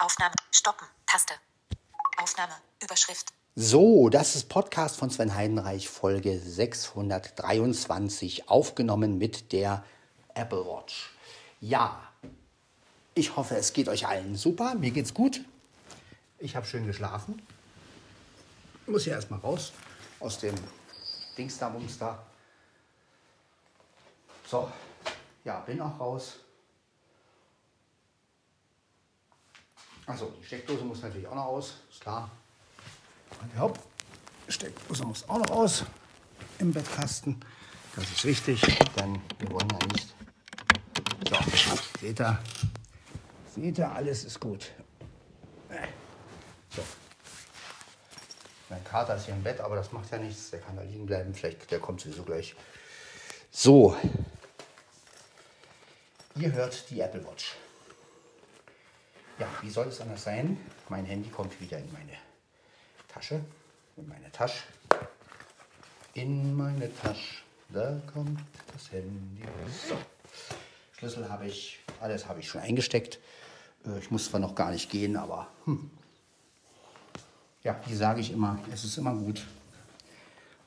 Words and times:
Aufnahme. 0.00 0.34
Stoppen. 0.50 0.88
Taste. 1.04 1.34
Aufnahme. 2.16 2.54
Überschrift. 2.82 3.34
So, 3.54 4.08
das 4.08 4.34
ist 4.34 4.48
Podcast 4.48 4.96
von 4.96 5.10
Sven 5.10 5.34
Heidenreich, 5.34 5.90
Folge 5.90 6.38
623, 6.38 8.48
aufgenommen 8.48 9.18
mit 9.18 9.52
der 9.52 9.84
Apple 10.32 10.64
Watch. 10.64 11.10
Ja, 11.60 12.00
ich 13.12 13.36
hoffe, 13.36 13.56
es 13.56 13.74
geht 13.74 13.90
euch 13.90 14.06
allen 14.06 14.36
super. 14.36 14.74
Mir 14.74 14.90
geht's 14.90 15.12
gut. 15.12 15.44
Ich 16.38 16.56
habe 16.56 16.64
schön 16.64 16.86
geschlafen. 16.86 17.42
Muss 18.86 19.04
ja 19.04 19.16
erstmal 19.16 19.40
raus 19.40 19.74
aus 20.18 20.38
dem 20.38 20.54
Dings 21.36 21.58
da, 21.58 21.76
da. 21.98 22.24
So, 24.46 24.72
ja, 25.44 25.60
bin 25.60 25.78
auch 25.82 26.00
raus. 26.00 26.36
Also 30.10 30.32
die 30.40 30.44
Steckdose 30.44 30.84
muss 30.84 31.02
natürlich 31.02 31.28
auch 31.28 31.36
noch 31.36 31.44
aus, 31.44 31.74
ist 31.88 32.00
klar. 32.00 32.28
Und 33.40 33.52
die 33.52 33.58
Hauptsteckdose 33.58 35.04
muss 35.04 35.28
auch 35.28 35.38
noch 35.38 35.50
aus 35.50 35.84
im 36.58 36.72
Bettkasten. 36.72 37.40
Das 37.94 38.04
ist 38.04 38.24
wichtig, 38.24 38.60
denn 38.96 39.20
wir 39.38 39.50
wollen 39.52 39.68
ja 39.70 39.86
nicht. 39.86 40.14
So, 41.28 41.36
seht 42.00 42.20
ihr, 42.20 42.38
seht 43.54 43.78
ihr, 43.78 43.90
alles 43.90 44.24
ist 44.24 44.40
gut. 44.40 44.72
So. 46.74 46.82
Mein 48.68 48.82
Kater 48.82 49.14
ist 49.14 49.26
hier 49.26 49.34
im 49.34 49.44
Bett, 49.44 49.60
aber 49.60 49.76
das 49.76 49.92
macht 49.92 50.10
ja 50.10 50.18
nichts. 50.18 50.50
Der 50.50 50.60
kann 50.60 50.74
da 50.74 50.82
liegen 50.82 51.06
bleiben. 51.06 51.32
Vielleicht, 51.34 51.70
der 51.70 51.78
kommt 51.78 52.00
sowieso 52.00 52.24
gleich. 52.24 52.56
So. 53.52 53.96
Ihr 56.34 56.52
hört 56.52 56.90
die 56.90 57.00
Apple 57.00 57.24
Watch. 57.24 57.54
Ja, 59.40 59.48
wie 59.62 59.70
soll 59.70 59.86
es 59.86 60.02
anders 60.02 60.22
sein? 60.22 60.58
Mein 60.90 61.06
Handy 61.06 61.30
kommt 61.30 61.58
wieder 61.62 61.78
in 61.78 61.90
meine 61.92 62.12
Tasche. 63.08 63.40
In 63.96 64.06
meine 64.06 64.30
Tasche. 64.30 64.64
In 66.12 66.54
meine 66.54 66.94
Tasche. 66.94 67.36
Da 67.70 68.02
kommt 68.12 68.38
das 68.70 68.92
Handy. 68.92 69.42
So. 69.88 69.96
Schlüssel 70.92 71.30
habe 71.30 71.46
ich. 71.46 71.78
Alles 72.02 72.28
habe 72.28 72.40
ich 72.40 72.48
schon 72.48 72.60
eingesteckt. 72.60 73.18
Äh, 73.86 73.98
ich 73.98 74.10
muss 74.10 74.26
zwar 74.26 74.40
noch 74.40 74.54
gar 74.54 74.72
nicht 74.72 74.90
gehen, 74.90 75.16
aber 75.16 75.48
hm, 75.64 75.90
ja, 77.62 77.80
wie 77.86 77.94
sage 77.94 78.20
ich 78.20 78.32
immer, 78.32 78.58
es 78.70 78.84
ist 78.84 78.98
immer 78.98 79.14
gut, 79.14 79.46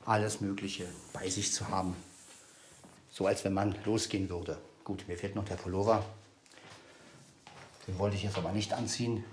alles 0.04 0.40
Mögliche 0.40 0.86
bei 1.12 1.28
sich 1.30 1.52
zu 1.52 1.68
haben. 1.68 1.94
So 3.10 3.26
als 3.26 3.44
wenn 3.44 3.52
man 3.52 3.76
losgehen 3.84 4.28
würde. 4.28 4.58
Gut, 4.82 5.06
mir 5.06 5.16
fehlt 5.16 5.36
noch 5.36 5.44
der 5.44 5.54
Pullover. 5.54 6.04
Den 7.86 7.98
wollte 7.98 8.16
ich 8.16 8.22
jetzt 8.22 8.38
aber 8.38 8.52
nicht 8.52 8.72
anziehen. 8.72 9.24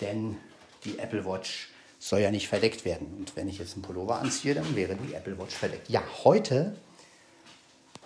Denn 0.00 0.36
die 0.84 0.98
Apple 0.98 1.24
Watch 1.24 1.70
soll 1.98 2.20
ja 2.20 2.30
nicht 2.30 2.48
verdeckt 2.48 2.84
werden. 2.84 3.08
Und 3.18 3.34
wenn 3.36 3.48
ich 3.48 3.58
jetzt 3.58 3.74
einen 3.74 3.82
Pullover 3.82 4.20
anziehe, 4.20 4.54
dann 4.54 4.76
wäre 4.76 4.94
die 4.96 5.14
Apple 5.14 5.38
Watch 5.38 5.54
verdeckt. 5.54 5.88
Ja, 5.88 6.02
heute 6.24 6.76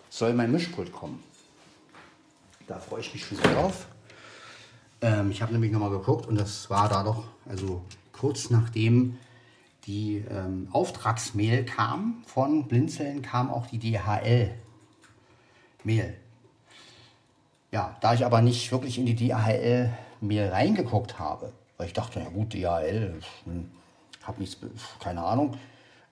soll 0.08 0.32
mein 0.34 0.50
Mischpult 0.50 0.92
kommen. 0.92 1.22
Da 2.66 2.78
freue 2.78 3.00
ich 3.00 3.12
mich 3.12 3.24
schon 3.24 3.36
sehr 3.38 3.52
drauf. 3.52 3.86
Ähm, 5.00 5.30
ich 5.30 5.42
habe 5.42 5.52
nämlich 5.52 5.72
nochmal 5.72 5.90
geguckt 5.90 6.26
und 6.26 6.36
das 6.36 6.70
war 6.70 6.88
da 6.88 7.02
doch, 7.02 7.24
also 7.46 7.84
kurz 8.12 8.50
nachdem 8.50 9.18
die 9.86 10.24
ähm, 10.30 10.68
Auftragsmail 10.70 11.64
kam 11.64 12.22
von 12.26 12.68
Blinzeln, 12.68 13.20
kam 13.20 13.50
auch 13.50 13.66
die 13.66 13.78
DHL-Mail. 13.78 14.54
Ja, 17.72 17.96
da 18.02 18.12
ich 18.12 18.24
aber 18.26 18.42
nicht 18.42 18.70
wirklich 18.70 18.98
in 18.98 19.06
die 19.06 19.16
DHL-Mail 19.16 20.50
reingeguckt 20.50 21.18
habe, 21.18 21.52
weil 21.78 21.86
ich 21.86 21.94
dachte, 21.94 22.20
ja 22.20 22.28
gut, 22.28 22.52
DHL, 22.52 23.18
hm, 23.44 23.70
habe 24.22 24.40
nichts, 24.40 24.58
keine 25.00 25.24
Ahnung, 25.24 25.56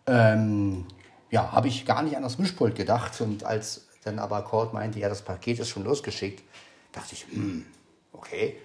ähm, 0.07 0.87
ja, 1.31 1.53
habe 1.53 1.69
ich 1.69 1.85
gar 1.85 2.03
nicht 2.03 2.17
an 2.17 2.23
das 2.23 2.39
Mischpult 2.39 2.75
gedacht 2.75 3.21
und 3.21 3.45
als 3.45 3.87
dann 4.05 4.19
aber 4.19 4.41
Cord 4.43 4.73
meinte, 4.73 4.99
ja, 4.99 5.11
das 5.11 5.21
Paket 5.21 5.59
ist 5.59 5.69
schon 5.69 5.85
losgeschickt, 5.85 6.43
dachte 6.93 7.15
ich, 7.15 7.27
hm, 7.31 7.67
okay. 8.15 8.57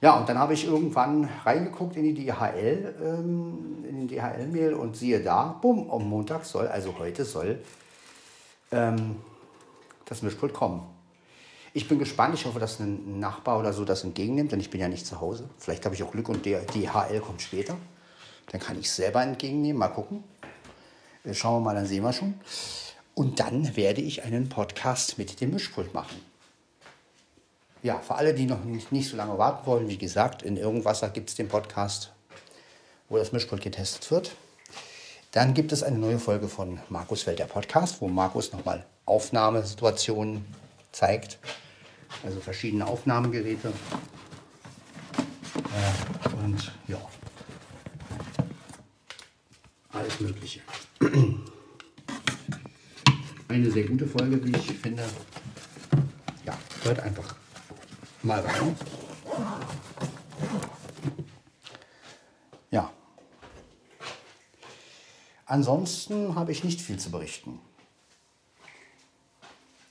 Ja, 0.00 0.18
und 0.18 0.26
dann 0.26 0.38
habe 0.38 0.54
ich 0.54 0.64
irgendwann 0.64 1.28
reingeguckt 1.44 1.94
in 1.96 2.04
die 2.04 2.14
DHL, 2.14 2.94
ähm, 3.04 3.84
in 3.86 4.08
den 4.08 4.08
DHL-Mail 4.08 4.72
und 4.72 4.96
siehe 4.96 5.20
da, 5.20 5.58
bumm, 5.60 5.90
am 5.90 6.08
Montag 6.08 6.46
soll, 6.46 6.68
also 6.68 6.98
heute 6.98 7.26
soll 7.26 7.62
ähm, 8.72 9.16
das 10.06 10.22
Mischpult 10.22 10.54
kommen. 10.54 10.91
Ich 11.74 11.88
bin 11.88 11.98
gespannt, 11.98 12.34
ich 12.34 12.44
hoffe, 12.44 12.58
dass 12.58 12.80
ein 12.80 13.18
Nachbar 13.18 13.58
oder 13.58 13.72
so 13.72 13.84
das 13.84 14.04
entgegennimmt, 14.04 14.52
denn 14.52 14.60
ich 14.60 14.70
bin 14.70 14.80
ja 14.80 14.88
nicht 14.88 15.06
zu 15.06 15.20
Hause. 15.20 15.48
Vielleicht 15.58 15.84
habe 15.84 15.94
ich 15.94 16.02
auch 16.02 16.12
Glück 16.12 16.28
und 16.28 16.44
der 16.44 16.60
DHL 16.60 17.20
kommt 17.20 17.40
später. 17.40 17.76
Dann 18.50 18.60
kann 18.60 18.78
ich 18.78 18.86
es 18.86 18.96
selber 18.96 19.22
entgegennehmen, 19.22 19.78
mal 19.78 19.88
gucken. 19.88 20.22
Äh, 21.24 21.32
schauen 21.32 21.62
wir 21.62 21.64
mal, 21.66 21.74
dann 21.74 21.86
sehen 21.86 22.02
wir 22.02 22.12
schon. 22.12 22.34
Und 23.14 23.40
dann 23.40 23.76
werde 23.76 24.00
ich 24.00 24.24
einen 24.24 24.48
Podcast 24.48 25.18
mit 25.18 25.40
dem 25.40 25.52
Mischpult 25.52 25.94
machen 25.94 26.20
ja, 27.82 27.98
für 27.98 28.14
alle, 28.14 28.32
die 28.32 28.46
noch 28.46 28.62
nicht, 28.64 28.92
nicht 28.92 29.08
so 29.08 29.16
lange 29.16 29.36
warten 29.38 29.66
wollen, 29.66 29.88
wie 29.88 29.98
gesagt, 29.98 30.42
in 30.42 30.56
Irgendwasser 30.56 31.08
gibt 31.08 31.30
es 31.30 31.34
den 31.34 31.48
Podcast, 31.48 32.12
wo 33.08 33.16
das 33.16 33.32
Mischpult 33.32 33.60
getestet 33.60 34.10
wird. 34.10 34.32
Dann 35.32 35.54
gibt 35.54 35.72
es 35.72 35.82
eine 35.82 35.98
neue 35.98 36.18
Folge 36.18 36.48
von 36.48 36.78
Markus 36.88 37.26
Welt, 37.26 37.38
der 37.38 37.46
Podcast, 37.46 38.00
wo 38.00 38.08
Markus 38.08 38.52
nochmal 38.52 38.86
Aufnahmesituationen 39.04 40.44
zeigt. 40.92 41.38
Also 42.22 42.40
verschiedene 42.40 42.86
Aufnahmegeräte. 42.86 43.72
Äh, 45.56 46.28
und 46.44 46.72
ja, 46.86 47.00
alles 49.90 50.20
Mögliche. 50.20 50.60
Eine 53.48 53.70
sehr 53.70 53.84
gute 53.84 54.06
Folge, 54.06 54.44
wie 54.44 54.56
ich 54.56 54.72
finde. 54.78 55.04
Ja, 56.44 56.56
hört 56.84 57.00
einfach 57.00 57.34
mal 58.22 58.40
rein. 58.40 58.76
Ja. 62.70 62.90
Ansonsten 65.46 66.34
habe 66.34 66.52
ich 66.52 66.64
nicht 66.64 66.80
viel 66.80 66.98
zu 66.98 67.10
berichten. 67.10 67.60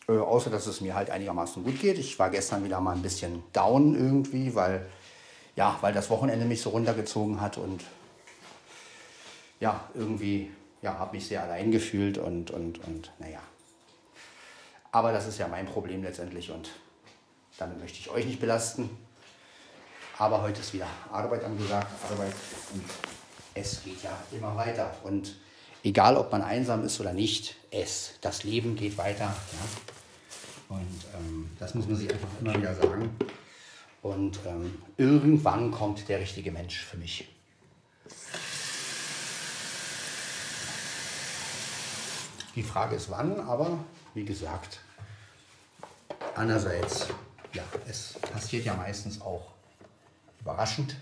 Äh, 0.08 0.18
außer, 0.18 0.50
dass 0.50 0.68
es 0.68 0.82
mir 0.82 0.96
halt 0.96 1.10
einigermaßen 1.10 1.64
gut 1.64 1.80
geht. 1.80 1.98
Ich 1.98 2.18
war 2.20 2.30
gestern 2.30 2.64
wieder 2.64 2.80
mal 2.80 2.96
ein 2.96 3.02
bisschen 3.02 3.44
down 3.54 3.96
irgendwie, 3.96 4.56
weil, 4.56 4.90
ja, 5.56 5.78
weil 5.82 5.94
das 5.94 6.10
Wochenende 6.10 6.46
mich 6.46 6.62
so 6.62 6.72
runtergezogen 6.72 7.42
hat 7.42 7.58
und 7.58 7.84
ja, 9.60 9.90
irgendwie 9.94 10.52
ja, 10.82 10.98
habe 10.98 11.16
mich 11.16 11.28
sehr 11.28 11.44
allein 11.44 11.72
gefühlt 11.72 12.18
und, 12.18 12.52
und, 12.52 12.84
und 12.84 13.12
naja. 13.20 13.40
Aber 14.92 15.12
das 15.12 15.28
ist 15.28 15.38
ja 15.38 15.48
mein 15.48 15.68
Problem 15.68 16.04
letztendlich 16.04 16.52
und 16.52 16.70
damit 17.58 17.80
möchte 17.80 18.00
ich 18.00 18.10
euch 18.10 18.26
nicht 18.26 18.40
belasten. 18.40 18.90
Aber 20.18 20.42
heute 20.42 20.62
ist 20.62 20.74
wieder 20.74 20.88
Arbeit 21.12 21.44
angesagt, 21.44 21.88
Arbeit 22.12 22.34
und 22.74 22.84
es 23.54 23.84
geht 23.84 24.04
ja 24.04 24.12
immer 24.32 24.56
weiter. 24.56 24.94
Und 25.04 25.36
egal, 25.84 26.18
ob 26.18 26.32
man 26.32 26.42
einsam 26.42 26.84
ist 26.84 27.00
oder 27.00 27.14
nicht, 27.14 27.56
es, 27.72 28.14
das 28.22 28.44
Leben 28.44 28.76
geht 28.76 28.98
weiter. 28.98 29.26
Ja? 29.26 30.76
Und 30.76 31.06
ähm, 31.18 31.50
das 31.60 31.76
muss 31.76 31.88
man 31.88 31.98
sich 31.98 32.12
einfach 32.12 32.30
immer 32.40 32.56
wieder 32.56 32.76
sagen. 32.76 33.16
Und 34.02 34.40
ähm, 34.48 34.82
irgendwann 34.98 35.72
kommt 35.72 36.08
der 36.10 36.20
richtige 36.20 36.52
Mensch 36.52 36.80
für 36.80 36.98
mich. 36.98 37.28
Die 42.56 42.64
Frage 42.64 42.96
ist 42.96 43.10
wann, 43.10 43.40
aber 43.40 43.78
wie 44.14 44.26
gesagt, 44.26 44.80
einerseits 46.36 47.08
ja, 47.54 47.64
es 47.88 48.14
passiert 48.32 48.66
ja 48.66 48.74
meistens 48.74 49.22
auch 49.22 49.52
überraschend 50.40 50.96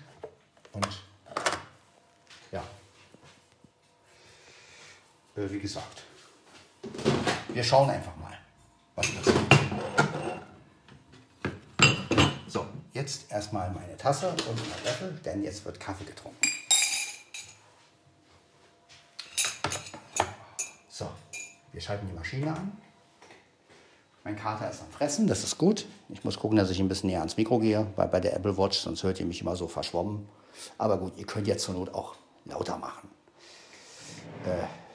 und 0.73 0.87
ja, 2.51 2.63
wie 5.47 5.59
gesagt, 5.59 6.03
wir 7.49 7.63
schauen 7.63 7.89
einfach 7.89 8.15
mal, 8.17 8.37
was 8.95 9.07
passiert. 9.09 9.37
So, 12.47 12.65
jetzt 12.93 13.31
erstmal 13.31 13.71
meine 13.71 13.95
Tasse 13.95 14.29
und 14.29 14.69
mein 14.69 14.83
Löffel, 14.83 15.19
denn 15.23 15.43
jetzt 15.43 15.63
wird 15.63 15.79
Kaffee 15.79 16.03
getrunken. 16.03 16.39
So, 20.89 21.09
wir 21.71 21.81
schalten 21.81 22.07
die 22.07 22.13
Maschine 22.13 22.51
an. 22.51 22.77
Mein 24.25 24.35
Kater 24.35 24.69
ist 24.69 24.81
am 24.81 24.91
Fressen, 24.91 25.27
das 25.27 25.43
ist 25.43 25.57
gut. 25.57 25.85
Ich 26.09 26.23
muss 26.25 26.37
gucken, 26.37 26.57
dass 26.57 26.69
ich 26.69 26.79
ein 26.79 26.89
bisschen 26.89 27.09
näher 27.09 27.19
ans 27.19 27.37
Mikro 27.37 27.59
gehe, 27.59 27.87
weil 27.95 28.09
bei 28.09 28.19
der 28.19 28.35
Apple 28.35 28.57
Watch, 28.57 28.77
sonst 28.77 29.03
hört 29.03 29.19
ihr 29.19 29.25
mich 29.25 29.39
immer 29.39 29.55
so 29.55 29.69
verschwommen. 29.69 30.27
Aber 30.77 30.97
gut, 30.97 31.13
ihr 31.17 31.25
könnt 31.25 31.47
jetzt 31.47 31.63
zur 31.63 31.75
Not 31.75 31.93
auch 31.93 32.15
lauter 32.45 32.77
machen. 32.77 33.09
Äh 34.45 34.88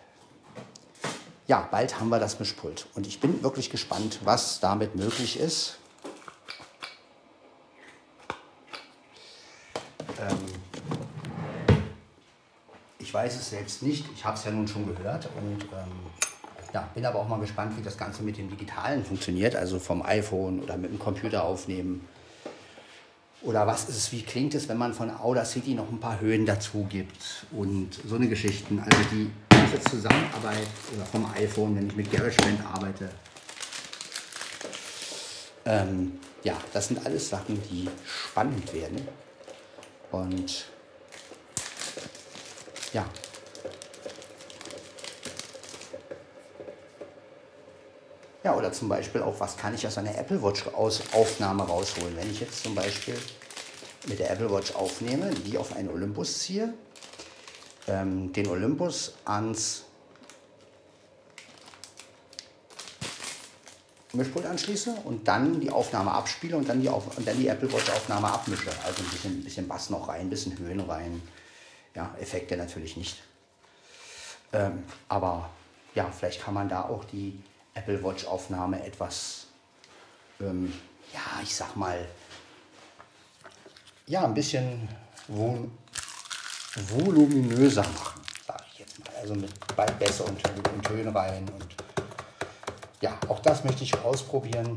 ja, 1.47 1.69
bald 1.71 2.01
haben 2.01 2.09
wir 2.09 2.19
das 2.19 2.39
Mischpult. 2.39 2.87
Und 2.95 3.07
ich 3.07 3.21
bin 3.21 3.43
wirklich 3.43 3.71
gespannt, 3.71 4.21
was 4.25 4.61
damit 4.61 4.97
möglich 4.97 5.39
ist. 5.39 5.79
Ähm, 10.21 10.39
ich 12.99 13.13
weiß 13.13 13.37
es 13.37 13.51
selbst 13.51 13.83
nicht. 13.83 14.07
Ich 14.15 14.25
habe 14.25 14.37
es 14.39 14.45
ja 14.45 14.51
nun 14.51 14.67
schon 14.67 14.87
gehört 14.87 15.29
und 15.37 15.65
ähm, 15.65 15.93
ja, 16.73 16.89
bin 16.95 17.05
aber 17.05 17.21
auch 17.21 17.29
mal 17.29 17.39
gespannt, 17.39 17.77
wie 17.77 17.83
das 17.83 17.97
Ganze 17.97 18.23
mit 18.23 18.39
dem 18.39 18.49
Digitalen 18.49 19.05
funktioniert, 19.05 19.55
also 19.55 19.79
vom 19.79 20.03
iPhone 20.03 20.61
oder 20.61 20.77
mit 20.77 20.91
dem 20.91 20.99
Computer 20.99 21.45
aufnehmen. 21.45 22.09
Oder 23.43 23.67
was 23.67 23.91
ist 23.91 23.97
es, 23.97 24.13
wie 24.13 24.23
klingt 24.23 24.55
es, 24.55 24.69
wenn 24.71 24.79
man 24.79 24.95
von 24.95 25.11
Audacity 25.11 25.75
noch 25.75 25.91
ein 25.91 26.01
paar 26.01 26.21
Höhen 26.21 26.47
dazu 26.47 26.87
gibt 26.89 27.47
und 27.53 27.91
so 28.07 28.17
eine 28.17 28.27
Geschichten. 28.27 28.81
Also 28.81 28.97
die 29.13 29.31
ganze 29.65 29.91
Zusammenarbeit 29.91 30.67
oder 30.95 31.07
vom 31.07 31.31
iPhone, 31.35 31.77
wenn 31.77 31.87
ich 31.87 31.97
mit 31.97 32.13
GarageBand 32.13 32.61
arbeite. 32.67 33.09
Ähm, 35.65 36.21
ja, 36.43 36.55
das 36.73 36.89
sind 36.89 37.05
alles 37.05 37.31
Sachen, 37.31 37.63
die 37.71 37.89
spannend 38.07 38.73
werden. 38.75 39.09
Und 40.11 40.67
ja. 42.93 43.07
Ja, 48.43 48.55
oder 48.55 48.71
zum 48.73 48.91
Beispiel 48.91 49.23
auch, 49.23 49.41
was 49.41 49.57
kann 49.57 49.75
ich 49.75 49.87
aus 49.87 49.97
einer 49.97 50.17
Apple 50.19 50.43
Watch 50.43 50.67
aus 50.75 51.01
Aufnahme 51.13 51.63
rausholen? 51.63 52.15
Wenn 52.17 52.31
ich 52.31 52.41
jetzt 52.41 52.63
zum 52.63 52.75
Beispiel 52.75 53.17
mit 54.07 54.19
der 54.19 54.31
Apple 54.31 54.51
Watch 54.51 54.75
aufnehme, 54.75 55.31
die 55.31 55.57
auf 55.57 55.75
einen 55.75 55.89
Olympus 55.89 56.41
ziehe, 56.41 56.75
ähm, 57.89 58.33
den 58.33 58.47
Olympus 58.49 59.15
ans 59.25 59.85
Mischpult 64.13 64.47
anschließe 64.47 64.95
und 65.05 65.27
dann 65.27 65.61
die 65.61 65.71
Aufnahme 65.71 66.13
abspiele 66.13 66.57
und 66.57 66.69
dann 66.69 66.81
die, 66.81 66.89
Auf 66.89 67.17
und 67.19 67.27
dann 67.27 67.37
die 67.37 67.49
Apple 67.49 67.73
Watch 67.73 67.91
Aufnahme 67.91 68.29
abmische. 68.29 68.71
Also 68.85 69.03
ein 69.03 69.11
bisschen, 69.11 69.43
bisschen 69.43 69.69
Bass 69.69 69.91
noch 69.91 70.09
rein, 70.09 70.23
ein 70.23 70.31
bisschen 70.31 70.57
Höhen 70.59 70.81
rein. 70.81 71.21
Ja, 71.95 72.15
Effekte 72.21 72.57
natürlich 72.57 72.97
nicht. 72.97 73.23
Ähm, 74.53 74.85
aber 75.09 75.51
ja, 75.95 76.11
vielleicht 76.11 76.43
kann 76.43 76.55
man 76.55 76.69
da 76.69 76.83
auch 76.83 77.05
die 77.05 77.41
Apple 77.75 78.03
Watch 78.05 78.25
Aufnahme 78.27 78.85
etwas, 78.85 79.47
ähm, 80.41 80.73
ja, 81.13 81.43
ich 81.43 81.55
sag 81.55 81.77
mal, 81.77 82.07
ja, 84.07 84.25
ein 84.25 84.35
bisschen 84.35 84.89
vol 85.29 85.71
voluminöser 86.77 87.83
machen, 87.83 88.21
sage 88.47 88.65
ich 88.73 88.79
jetzt 88.81 88.99
mal. 88.99 89.15
Also 89.21 89.35
mit 89.35 89.51
Bässe 89.99 90.25
und, 90.25 90.41
und 90.73 90.83
Tönen 90.85 91.17
rein 91.17 91.49
und 91.49 91.77
ja, 93.01 93.19
auch 93.29 93.41
das 93.41 93.65
möchte 93.65 93.85
ich 93.85 93.95
ausprobieren. 94.03 94.75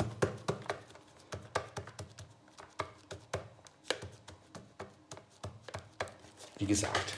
Wie 6.57 6.65
gesagt. 6.65 7.13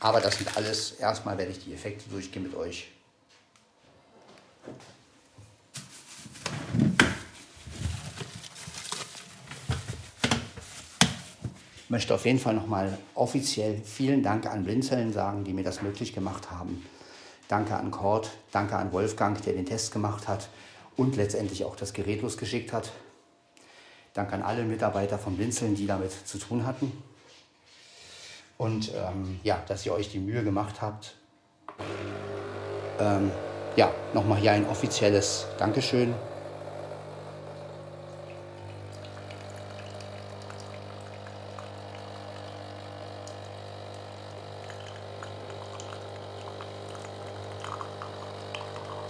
Aber 0.00 0.20
das 0.20 0.36
sind 0.36 0.56
alles, 0.56 0.92
erstmal 0.92 1.38
werde 1.38 1.52
ich 1.52 1.64
die 1.64 1.74
Effekte 1.74 2.08
durchgehen 2.10 2.42
mit 2.42 2.54
euch. 2.54 2.88
Möchte 11.92 12.14
auf 12.14 12.24
jeden 12.24 12.38
Fall 12.38 12.54
nochmal 12.54 12.96
offiziell 13.14 13.78
vielen 13.84 14.22
Dank 14.22 14.46
an 14.46 14.64
Blinzeln 14.64 15.12
sagen, 15.12 15.44
die 15.44 15.52
mir 15.52 15.62
das 15.62 15.82
möglich 15.82 16.14
gemacht 16.14 16.50
haben. 16.50 16.82
Danke 17.48 17.76
an 17.76 17.90
Cord, 17.90 18.30
danke 18.50 18.76
an 18.76 18.94
Wolfgang, 18.94 19.40
der 19.42 19.52
den 19.52 19.66
Test 19.66 19.92
gemacht 19.92 20.26
hat 20.26 20.48
und 20.96 21.16
letztendlich 21.16 21.66
auch 21.66 21.76
das 21.76 21.92
Gerät 21.92 22.22
losgeschickt 22.22 22.72
hat. 22.72 22.92
Danke 24.14 24.32
an 24.32 24.42
alle 24.42 24.64
Mitarbeiter 24.64 25.18
von 25.18 25.36
Blinzeln, 25.36 25.74
die 25.74 25.86
damit 25.86 26.12
zu 26.26 26.38
tun 26.38 26.64
hatten. 26.64 26.90
Und 28.56 28.90
ähm, 28.94 29.38
ja, 29.42 29.62
dass 29.68 29.84
ihr 29.84 29.92
euch 29.92 30.10
die 30.10 30.18
Mühe 30.18 30.42
gemacht 30.42 30.80
habt. 30.80 31.16
Ähm, 33.00 33.30
ja, 33.76 33.92
nochmal 34.14 34.38
hier 34.38 34.52
ein 34.52 34.66
offizielles 34.66 35.46
Dankeschön. 35.58 36.14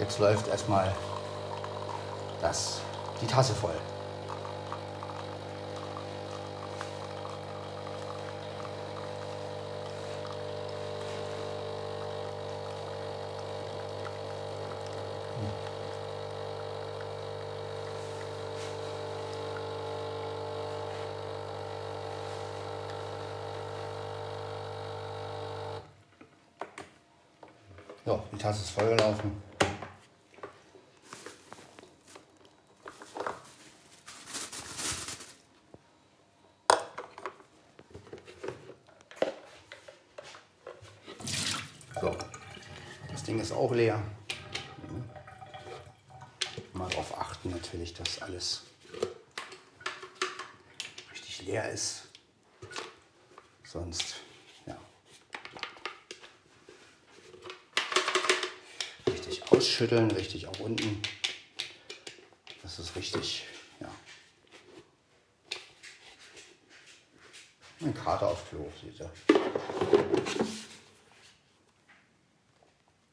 Jetzt 0.02 0.18
läuft 0.18 0.48
erstmal 0.48 0.92
das, 2.40 2.80
die 3.20 3.26
Tasse 3.28 3.54
voll. 3.54 3.70
So, 28.04 28.20
die 28.32 28.38
Tasse 28.38 28.62
ist 28.62 28.70
vollgelaufen. 28.70 29.40
So, 42.02 42.10
das 43.12 43.21
Ding 43.32 43.40
ist 43.40 43.52
auch 43.52 43.72
leer. 43.72 44.04
Mal 46.74 46.90
darauf 46.90 47.18
achten 47.18 47.48
natürlich, 47.48 47.94
dass 47.94 48.20
alles 48.20 48.64
richtig 51.10 51.40
leer 51.46 51.70
ist. 51.70 52.08
Sonst, 53.64 54.16
ja. 54.66 54.76
Richtig 59.06 59.50
ausschütteln, 59.50 60.10
richtig 60.10 60.46
auch 60.48 60.60
unten. 60.60 61.00
Das 62.62 62.78
ist 62.78 62.94
richtig, 62.96 63.46
ja. 63.80 63.90
Ein 67.80 67.94
Kater 67.94 68.28
auf 68.28 68.46
Klo, 68.50 68.70
seht 68.82 69.00
ihr. 69.00 69.10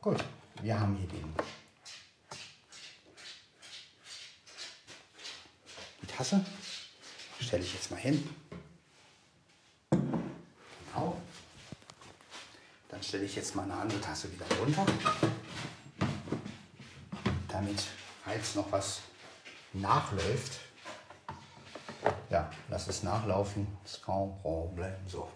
Gut, 0.02 0.24
wir 0.70 0.80
haben 0.80 0.96
hier 0.98 1.08
den, 1.08 1.34
die 6.04 6.06
Tasse. 6.06 6.46
Stelle 7.40 7.64
ich 7.64 7.74
jetzt 7.74 7.90
mal 7.90 7.98
hin. 7.98 8.30
Genau. 9.90 11.20
Dann 12.88 13.02
stelle 13.02 13.26
ich 13.26 13.36
jetzt 13.36 13.56
mal 13.56 13.64
eine 13.64 13.74
andere 13.74 14.00
Tasse 14.00 14.32
wieder 14.32 14.46
runter. 14.60 14.86
Damit, 17.48 17.84
falls 18.24 18.54
noch 18.54 18.72
was 18.72 19.00
nachläuft, 19.74 20.60
ja, 22.30 22.52
lass 22.70 22.88
es 22.88 23.02
nachlaufen, 23.02 23.66
ist 23.84 24.04
kein 24.04 24.38
Problem. 24.44 24.94
So. 25.08 25.28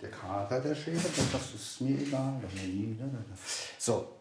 Der 0.00 0.67
Kater 0.78 0.90
der 0.90 1.00
Schäfer, 1.00 1.22
das 1.32 1.54
ist 1.54 1.80
mir 1.80 1.98
egal. 2.00 2.40
So. 3.78 4.14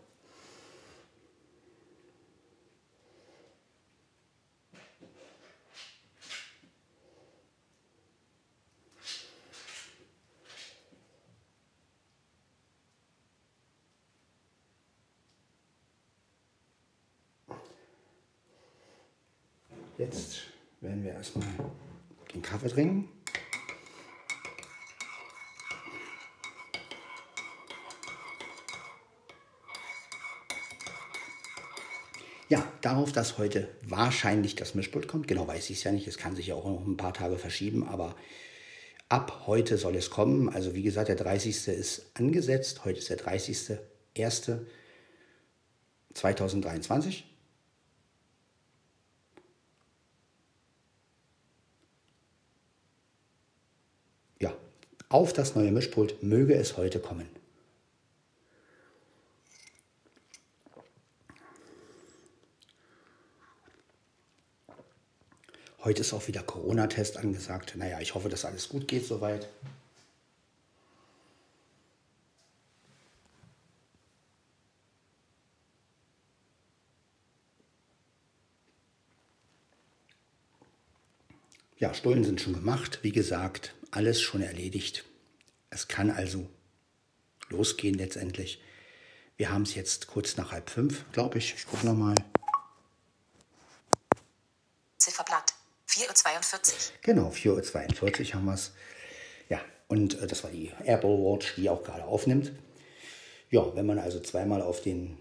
Jetzt 19.98 20.42
werden 20.80 21.04
wir 21.04 21.14
erstmal 21.14 21.48
den 22.32 22.42
Kaffee 22.44 22.70
trinken. 22.70 23.17
Ja, 32.50 32.66
darauf, 32.82 33.12
dass 33.12 33.38
heute 33.38 33.68
wahrscheinlich 33.84 34.56
das 34.56 34.74
Mischpult 34.74 35.08
kommt. 35.08 35.28
Genau 35.28 35.48
weiß 35.48 35.70
ich 35.70 35.78
es 35.78 35.84
ja 35.84 35.92
nicht. 35.92 36.08
Es 36.08 36.18
kann 36.18 36.36
sich 36.36 36.48
ja 36.48 36.56
auch 36.56 36.66
noch 36.66 36.86
ein 36.86 36.98
paar 36.98 37.14
Tage 37.14 37.38
verschieben, 37.38 37.88
aber 37.88 38.16
ab 39.10 39.44
heute 39.48 39.78
soll 39.78 39.96
es 39.96 40.10
kommen. 40.10 40.50
Also 40.50 40.74
wie 40.74 40.84
gesagt, 40.84 41.10
der 41.10 41.18
30. 41.18 41.68
ist 41.68 42.06
angesetzt. 42.14 42.86
Heute 42.86 43.00
ist 43.00 43.10
der 43.10 43.20
30.01.2022. 43.20 44.60
2023. 46.18 47.26
Ja, 54.40 54.54
auf 55.10 55.34
das 55.34 55.56
neue 55.56 55.72
Mischpult 55.72 56.24
möge 56.24 56.56
es 56.56 56.78
heute 56.78 57.00
kommen. 57.00 57.28
Heute 65.88 66.02
ist 66.02 66.12
auch 66.12 66.28
wieder 66.28 66.44
Corona-Test 66.44 67.16
angesagt. 67.16 67.78
Naja, 67.78 68.02
ich 68.02 68.14
hoffe, 68.14 68.28
dass 68.28 68.44
alles 68.44 68.68
gut 68.68 68.90
geht 68.90 69.06
soweit. 69.06 69.48
Ja, 81.78 81.94
Stullen 81.94 82.26
sind 82.26 82.42
schon 82.42 82.52
gemacht. 82.52 83.00
Wie 83.04 83.14
gesagt, 83.14 83.74
alles 83.90 84.22
schon 84.22 84.42
erledigt. 84.42 85.06
Es 85.70 85.88
kann 85.88 86.12
also 86.12 86.50
losgehen 87.48 87.96
letztendlich. 87.96 88.62
Wir 89.38 89.52
haben 89.52 89.62
es 89.62 89.74
jetzt 89.74 90.08
kurz 90.08 90.36
nach 90.36 90.52
halb 90.52 90.70
fünf, 90.70 91.06
glaube 91.14 91.38
ich. 91.38 91.54
Ich 91.56 91.66
gucke 91.66 91.86
nochmal. 91.86 92.16
4.42 96.48 96.74
Uhr. 96.74 96.94
Genau, 97.02 97.30
4.42 97.30 98.30
Uhr 98.30 98.34
haben 98.34 98.46
wir 98.46 98.54
es. 98.54 98.74
Ja, 99.50 99.62
und 99.88 100.22
äh, 100.22 100.28
das 100.28 100.44
war 100.44 100.52
die 100.52 100.72
Apple 100.86 101.10
Watch, 101.10 101.56
die 101.56 101.70
auch 101.70 101.84
gerade 101.84 102.06
aufnimmt. 102.06 102.52
Ja, 103.50 103.76
wenn 103.76 103.86
man 103.86 104.00
also 104.00 104.20
zweimal 104.20 104.62
auf 104.62 104.82
den 104.82 105.18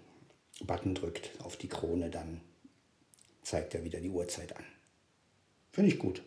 Button 0.64 0.94
drückt, 0.94 1.30
auf 1.42 1.56
die 1.56 1.68
Krone, 1.68 2.10
dann 2.10 2.40
zeigt 3.42 3.74
er 3.74 3.84
wieder 3.84 4.00
die 4.00 4.10
Uhrzeit 4.10 4.56
an. 4.56 4.64
Finde 5.72 5.90
ich 5.90 5.98
gut. 5.98 6.22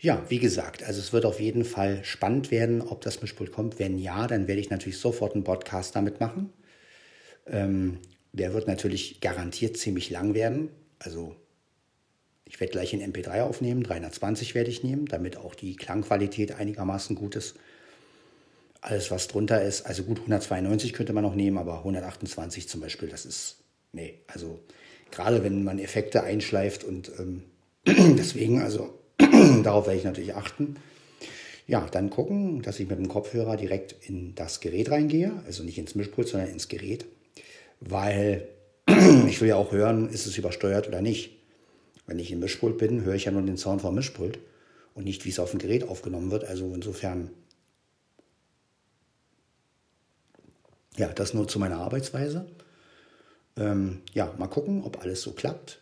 Ja, 0.00 0.24
wie 0.28 0.38
gesagt, 0.38 0.84
also 0.84 1.00
es 1.00 1.12
wird 1.12 1.24
auf 1.24 1.40
jeden 1.40 1.64
Fall 1.64 2.04
spannend 2.04 2.52
werden, 2.52 2.82
ob 2.82 3.00
das 3.00 3.20
Mischpult 3.20 3.50
kommt. 3.50 3.80
Wenn 3.80 3.98
ja, 3.98 4.28
dann 4.28 4.46
werde 4.46 4.60
ich 4.60 4.70
natürlich 4.70 4.98
sofort 4.98 5.34
einen 5.34 5.42
Podcast 5.42 5.96
damit 5.96 6.20
machen. 6.20 6.52
Ähm, 7.46 7.98
der 8.32 8.54
wird 8.54 8.68
natürlich 8.68 9.20
garantiert 9.20 9.76
ziemlich 9.76 10.10
lang 10.10 10.34
werden. 10.34 10.68
Also 11.00 11.34
ich 12.48 12.60
werde 12.60 12.72
gleich 12.72 12.92
in 12.92 13.00
MP3 13.00 13.42
aufnehmen, 13.42 13.82
320 13.82 14.54
werde 14.54 14.70
ich 14.70 14.82
nehmen, 14.82 15.06
damit 15.06 15.36
auch 15.36 15.54
die 15.54 15.76
Klangqualität 15.76 16.52
einigermaßen 16.52 17.14
gut 17.14 17.36
ist. 17.36 17.56
Alles, 18.80 19.10
was 19.10 19.28
drunter 19.28 19.62
ist, 19.62 19.86
also 19.86 20.04
gut 20.04 20.18
192 20.18 20.92
könnte 20.92 21.12
man 21.12 21.24
noch 21.24 21.34
nehmen, 21.34 21.58
aber 21.58 21.78
128 21.78 22.68
zum 22.68 22.80
Beispiel, 22.80 23.08
das 23.08 23.26
ist, 23.26 23.56
nee, 23.92 24.20
also 24.28 24.60
gerade 25.10 25.42
wenn 25.42 25.64
man 25.64 25.78
Effekte 25.78 26.22
einschleift 26.22 26.84
und 26.84 27.10
ähm, 27.18 27.42
deswegen, 27.86 28.62
also 28.62 28.98
Darauf 29.62 29.86
werde 29.86 29.98
ich 29.98 30.04
natürlich 30.04 30.34
achten. 30.34 30.76
Ja, 31.66 31.86
dann 31.90 32.08
gucken, 32.08 32.62
dass 32.62 32.80
ich 32.80 32.88
mit 32.88 32.98
dem 32.98 33.08
Kopfhörer 33.08 33.56
direkt 33.56 33.94
in 34.08 34.34
das 34.34 34.60
Gerät 34.60 34.90
reingehe, 34.90 35.42
also 35.44 35.62
nicht 35.64 35.78
ins 35.78 35.94
Mischpult, 35.94 36.28
sondern 36.28 36.50
ins 36.50 36.68
Gerät, 36.68 37.04
weil 37.80 38.48
ich 39.28 39.40
will 39.40 39.48
ja 39.48 39.56
auch 39.56 39.72
hören, 39.72 40.08
ist 40.08 40.26
es 40.26 40.38
übersteuert 40.38 40.88
oder 40.88 41.02
nicht. 41.02 41.36
Wenn 42.08 42.18
ich 42.18 42.32
im 42.32 42.40
Mischpult 42.40 42.78
bin, 42.78 43.04
höre 43.04 43.14
ich 43.14 43.26
ja 43.26 43.30
nur 43.30 43.42
den 43.42 43.58
Sound 43.58 43.82
vom 43.82 43.94
Mischpult 43.94 44.38
und 44.94 45.04
nicht, 45.04 45.26
wie 45.26 45.28
es 45.28 45.38
auf 45.38 45.50
dem 45.50 45.60
Gerät 45.60 45.86
aufgenommen 45.86 46.30
wird. 46.30 46.42
Also 46.42 46.72
insofern, 46.74 47.30
ja, 50.96 51.08
das 51.12 51.34
nur 51.34 51.46
zu 51.46 51.58
meiner 51.58 51.76
Arbeitsweise. 51.76 52.46
Ähm, 53.58 54.00
ja, 54.14 54.34
mal 54.38 54.46
gucken, 54.46 54.84
ob 54.84 55.02
alles 55.02 55.20
so 55.20 55.32
klappt. 55.32 55.80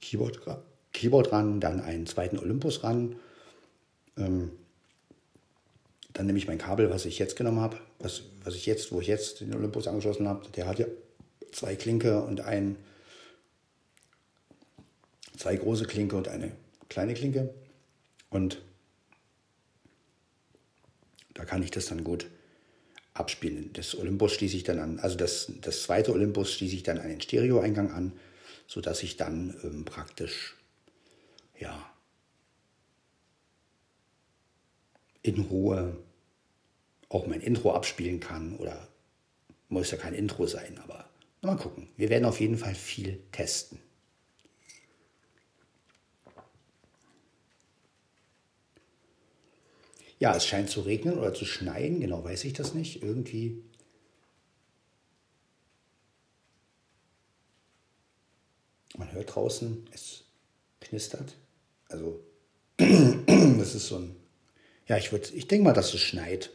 Keyboard 0.00 0.40
Keyboard 0.94 1.32
ran, 1.32 1.60
dann 1.60 1.82
einen 1.82 2.06
zweiten 2.06 2.38
Olympus 2.38 2.82
ran. 2.82 3.16
Ähm, 4.16 4.52
dann 6.14 6.24
nehme 6.24 6.38
ich 6.38 6.48
mein 6.48 6.56
Kabel, 6.56 6.88
was 6.88 7.04
ich 7.04 7.18
jetzt 7.18 7.36
genommen 7.36 7.60
habe, 7.60 7.76
was, 7.98 8.22
was 8.42 8.54
ich 8.54 8.64
jetzt, 8.64 8.90
wo 8.90 9.02
ich 9.02 9.06
jetzt 9.06 9.42
den 9.42 9.54
Olympus 9.54 9.86
angeschlossen 9.86 10.26
habe. 10.26 10.48
Der 10.56 10.66
hat 10.66 10.78
ja 10.78 10.86
zwei 11.52 11.76
Klinke 11.76 12.22
und 12.22 12.40
ein, 12.40 12.76
zwei 15.38 15.56
große 15.56 15.84
Klinke 15.86 16.16
und 16.16 16.28
eine 16.28 16.52
kleine 16.88 17.14
Klinke. 17.14 17.54
Und 18.28 18.60
da 21.34 21.44
kann 21.44 21.62
ich 21.62 21.70
das 21.70 21.86
dann 21.86 22.04
gut 22.04 22.26
abspielen. 23.14 23.72
Das 23.72 23.96
Olympus 23.96 24.32
schließe 24.32 24.56
ich 24.56 24.64
dann 24.64 24.78
an, 24.78 24.98
also 24.98 25.16
das, 25.16 25.50
das 25.60 25.84
zweite 25.84 26.12
Olympus 26.12 26.52
schließe 26.52 26.76
ich 26.76 26.82
dann 26.82 26.98
an 26.98 27.08
den 27.08 27.20
Stereoeingang 27.20 27.90
an, 27.90 28.12
sodass 28.66 29.02
ich 29.02 29.16
dann 29.16 29.56
ähm, 29.62 29.84
praktisch 29.84 30.56
ja, 31.58 31.90
in 35.22 35.40
Ruhe 35.40 35.96
auch 37.08 37.26
mein 37.26 37.40
Intro 37.40 37.72
abspielen 37.72 38.20
kann 38.20 38.56
oder 38.56 38.88
muss 39.68 39.90
ja 39.90 39.96
kein 39.96 40.14
Intro 40.14 40.46
sein, 40.46 40.78
aber 40.82 41.08
mal 41.42 41.56
gucken. 41.56 41.88
Wir 41.96 42.10
werden 42.10 42.24
auf 42.24 42.40
jeden 42.40 42.58
Fall 42.58 42.74
viel 42.74 43.20
testen. 43.32 43.80
Ja, 50.18 50.34
es 50.34 50.46
scheint 50.46 50.68
zu 50.68 50.80
regnen 50.80 51.16
oder 51.16 51.32
zu 51.32 51.44
schneien, 51.44 52.00
genau 52.00 52.24
weiß 52.24 52.44
ich 52.44 52.52
das 52.52 52.74
nicht. 52.74 53.02
Irgendwie. 53.02 53.62
Man 58.96 59.12
hört 59.12 59.34
draußen, 59.34 59.88
es 59.92 60.24
knistert. 60.80 61.36
Also, 61.88 62.20
das 62.76 63.74
ist 63.74 63.86
so 63.86 63.96
ein. 63.96 64.16
Ja, 64.88 64.96
ich, 64.96 65.12
ich 65.12 65.46
denke 65.46 65.64
mal, 65.64 65.72
dass 65.72 65.94
es 65.94 66.00
schneit. 66.00 66.50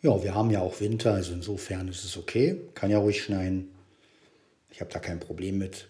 Ja, 0.00 0.22
wir 0.22 0.34
haben 0.34 0.50
ja 0.50 0.60
auch 0.62 0.80
Winter, 0.80 1.12
also 1.12 1.34
insofern 1.34 1.88
ist 1.88 2.04
es 2.04 2.16
okay. 2.16 2.58
Kann 2.74 2.90
ja 2.90 2.98
ruhig 2.98 3.22
schneien. 3.22 3.70
Ich 4.70 4.80
habe 4.80 4.90
da 4.90 4.98
kein 4.98 5.20
Problem 5.20 5.58
mit. 5.58 5.88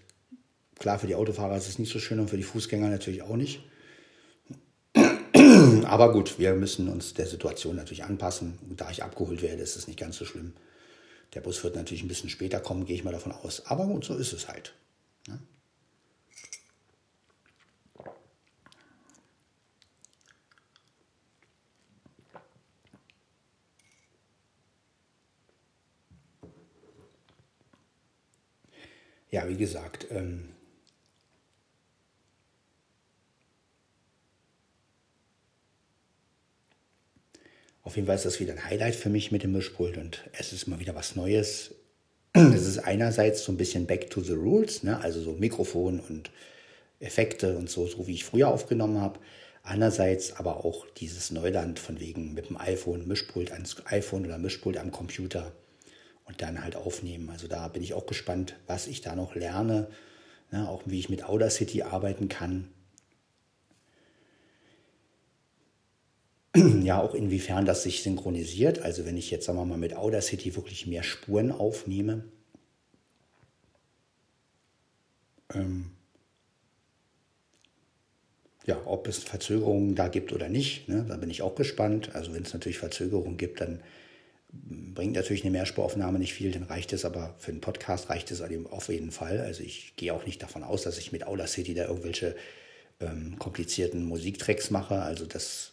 Klar, 0.80 0.98
für 0.98 1.06
die 1.06 1.14
Autofahrer 1.14 1.56
ist 1.56 1.68
es 1.68 1.78
nicht 1.78 1.92
so 1.92 2.00
schön 2.00 2.18
und 2.18 2.28
für 2.28 2.36
die 2.36 2.42
Fußgänger 2.42 2.88
natürlich 2.88 3.22
auch 3.22 3.36
nicht. 3.36 3.62
Aber 5.90 6.12
gut, 6.12 6.38
wir 6.38 6.54
müssen 6.54 6.88
uns 6.88 7.14
der 7.14 7.26
Situation 7.26 7.74
natürlich 7.74 8.04
anpassen. 8.04 8.60
Und 8.68 8.80
da 8.80 8.92
ich 8.92 9.02
abgeholt 9.02 9.42
werde, 9.42 9.60
ist 9.60 9.74
es 9.74 9.88
nicht 9.88 9.98
ganz 9.98 10.16
so 10.18 10.24
schlimm. 10.24 10.52
Der 11.34 11.40
Bus 11.40 11.64
wird 11.64 11.74
natürlich 11.74 12.04
ein 12.04 12.08
bisschen 12.08 12.30
später 12.30 12.60
kommen, 12.60 12.86
gehe 12.86 12.94
ich 12.94 13.02
mal 13.02 13.10
davon 13.10 13.32
aus. 13.32 13.66
Aber 13.66 13.86
gut, 13.88 14.04
so 14.04 14.14
ist 14.14 14.32
es 14.32 14.46
halt. 14.46 14.72
Ja? 15.26 15.34
Ne? 15.34 15.40
ja, 29.30 29.48
wie 29.48 29.56
gesagt, 29.56 30.06
ähm, 30.10 30.50
auf 37.82 37.96
jeden 37.96 38.06
Fall 38.06 38.16
ist 38.16 38.26
das 38.26 38.40
wieder 38.40 38.52
ein 38.52 38.64
Highlight 38.64 38.94
für 38.94 39.08
mich 39.08 39.32
mit 39.32 39.42
dem 39.42 39.52
Mischpult 39.52 39.96
und 39.96 40.22
es 40.32 40.52
ist 40.52 40.66
mal 40.66 40.80
wieder 40.80 40.94
was 40.94 41.16
Neues. 41.16 41.74
Es 42.32 42.66
ist 42.66 42.78
einerseits 42.78 43.42
so 43.42 43.50
ein 43.50 43.56
bisschen 43.56 43.86
back 43.86 44.08
to 44.10 44.20
the 44.20 44.34
rules, 44.34 44.84
ne? 44.84 45.00
also 45.00 45.20
so 45.20 45.32
Mikrofon 45.32 45.98
und 45.98 46.30
Effekte 47.00 47.56
und 47.56 47.68
so, 47.68 47.86
so 47.86 48.06
wie 48.06 48.14
ich 48.14 48.24
früher 48.24 48.48
aufgenommen 48.48 49.00
habe. 49.00 49.18
Andererseits 49.62 50.36
aber 50.36 50.64
auch 50.64 50.86
dieses 50.96 51.30
Neuland 51.30 51.78
von 51.78 51.98
wegen 51.98 52.34
mit 52.34 52.48
dem 52.48 52.56
iPhone, 52.56 53.08
Mischpult 53.08 53.50
ans 53.52 53.76
iPhone 53.86 54.24
oder 54.24 54.38
Mischpult 54.38 54.78
am 54.78 54.92
Computer 54.92 55.52
und 56.24 56.40
dann 56.40 56.62
halt 56.62 56.76
aufnehmen. 56.76 57.28
Also 57.30 57.48
da 57.48 57.66
bin 57.68 57.82
ich 57.82 57.94
auch 57.94 58.06
gespannt, 58.06 58.54
was 58.66 58.86
ich 58.86 59.00
da 59.00 59.16
noch 59.16 59.34
lerne, 59.34 59.88
ne, 60.52 60.68
auch 60.68 60.82
wie 60.86 60.98
ich 60.98 61.08
mit 61.08 61.24
Audacity 61.24 61.82
arbeiten 61.82 62.28
kann. 62.28 62.68
Ja, 66.82 67.00
auch 67.00 67.14
inwiefern 67.14 67.64
das 67.64 67.82
sich 67.82 68.02
synchronisiert. 68.02 68.80
Also 68.80 69.06
wenn 69.06 69.16
ich 69.16 69.30
jetzt, 69.30 69.46
sagen 69.46 69.58
wir 69.58 69.64
mal, 69.64 69.78
mit 69.78 69.96
Audacity 69.96 70.56
wirklich 70.56 70.86
mehr 70.86 71.02
Spuren 71.02 71.52
aufnehme. 71.52 72.24
Ähm, 75.54 75.90
ja, 78.66 78.80
ob 78.84 79.08
es 79.08 79.18
Verzögerungen 79.18 79.94
da 79.94 80.08
gibt 80.08 80.32
oder 80.32 80.48
nicht, 80.48 80.88
ne, 80.88 81.04
da 81.08 81.16
bin 81.16 81.30
ich 81.30 81.42
auch 81.42 81.54
gespannt. 81.54 82.14
Also 82.14 82.34
wenn 82.34 82.42
es 82.42 82.52
natürlich 82.52 82.78
Verzögerungen 82.78 83.36
gibt, 83.36 83.60
dann 83.60 83.80
bringt 84.52 85.14
natürlich 85.14 85.42
eine 85.44 85.52
Mehrspuraufnahme 85.52 86.18
nicht 86.18 86.34
viel, 86.34 86.50
dann 86.52 86.64
reicht 86.64 86.92
es 86.92 87.04
aber 87.04 87.34
für 87.38 87.52
einen 87.52 87.60
Podcast 87.60 88.10
reicht 88.10 88.30
es 88.30 88.42
auf 88.42 88.88
jeden 88.88 89.12
Fall. 89.12 89.40
Also 89.40 89.62
ich 89.62 89.94
gehe 89.96 90.12
auch 90.12 90.26
nicht 90.26 90.42
davon 90.42 90.64
aus, 90.64 90.82
dass 90.82 90.98
ich 90.98 91.12
mit 91.12 91.26
Audacity 91.26 91.74
da 91.74 91.86
irgendwelche 91.86 92.36
ähm, 93.00 93.38
komplizierten 93.38 94.04
Musiktracks 94.04 94.70
mache. 94.70 95.02
Also 95.02 95.24
das 95.26 95.72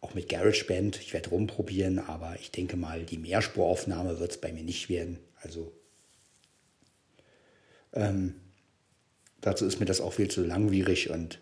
auch 0.00 0.14
mit 0.14 0.28
GarageBand. 0.28 1.00
Ich 1.00 1.12
werde 1.12 1.30
rumprobieren, 1.30 1.98
aber 1.98 2.36
ich 2.40 2.50
denke 2.50 2.76
mal, 2.76 3.04
die 3.04 3.18
Mehrspuraufnahme 3.18 4.20
wird 4.20 4.32
es 4.32 4.40
bei 4.40 4.52
mir 4.52 4.62
nicht 4.62 4.88
werden. 4.88 5.18
Also 5.42 5.72
ähm, 7.92 8.34
dazu 9.40 9.66
ist 9.66 9.80
mir 9.80 9.86
das 9.86 10.00
auch 10.00 10.12
viel 10.12 10.28
zu 10.28 10.44
langwierig 10.44 11.10
und 11.10 11.40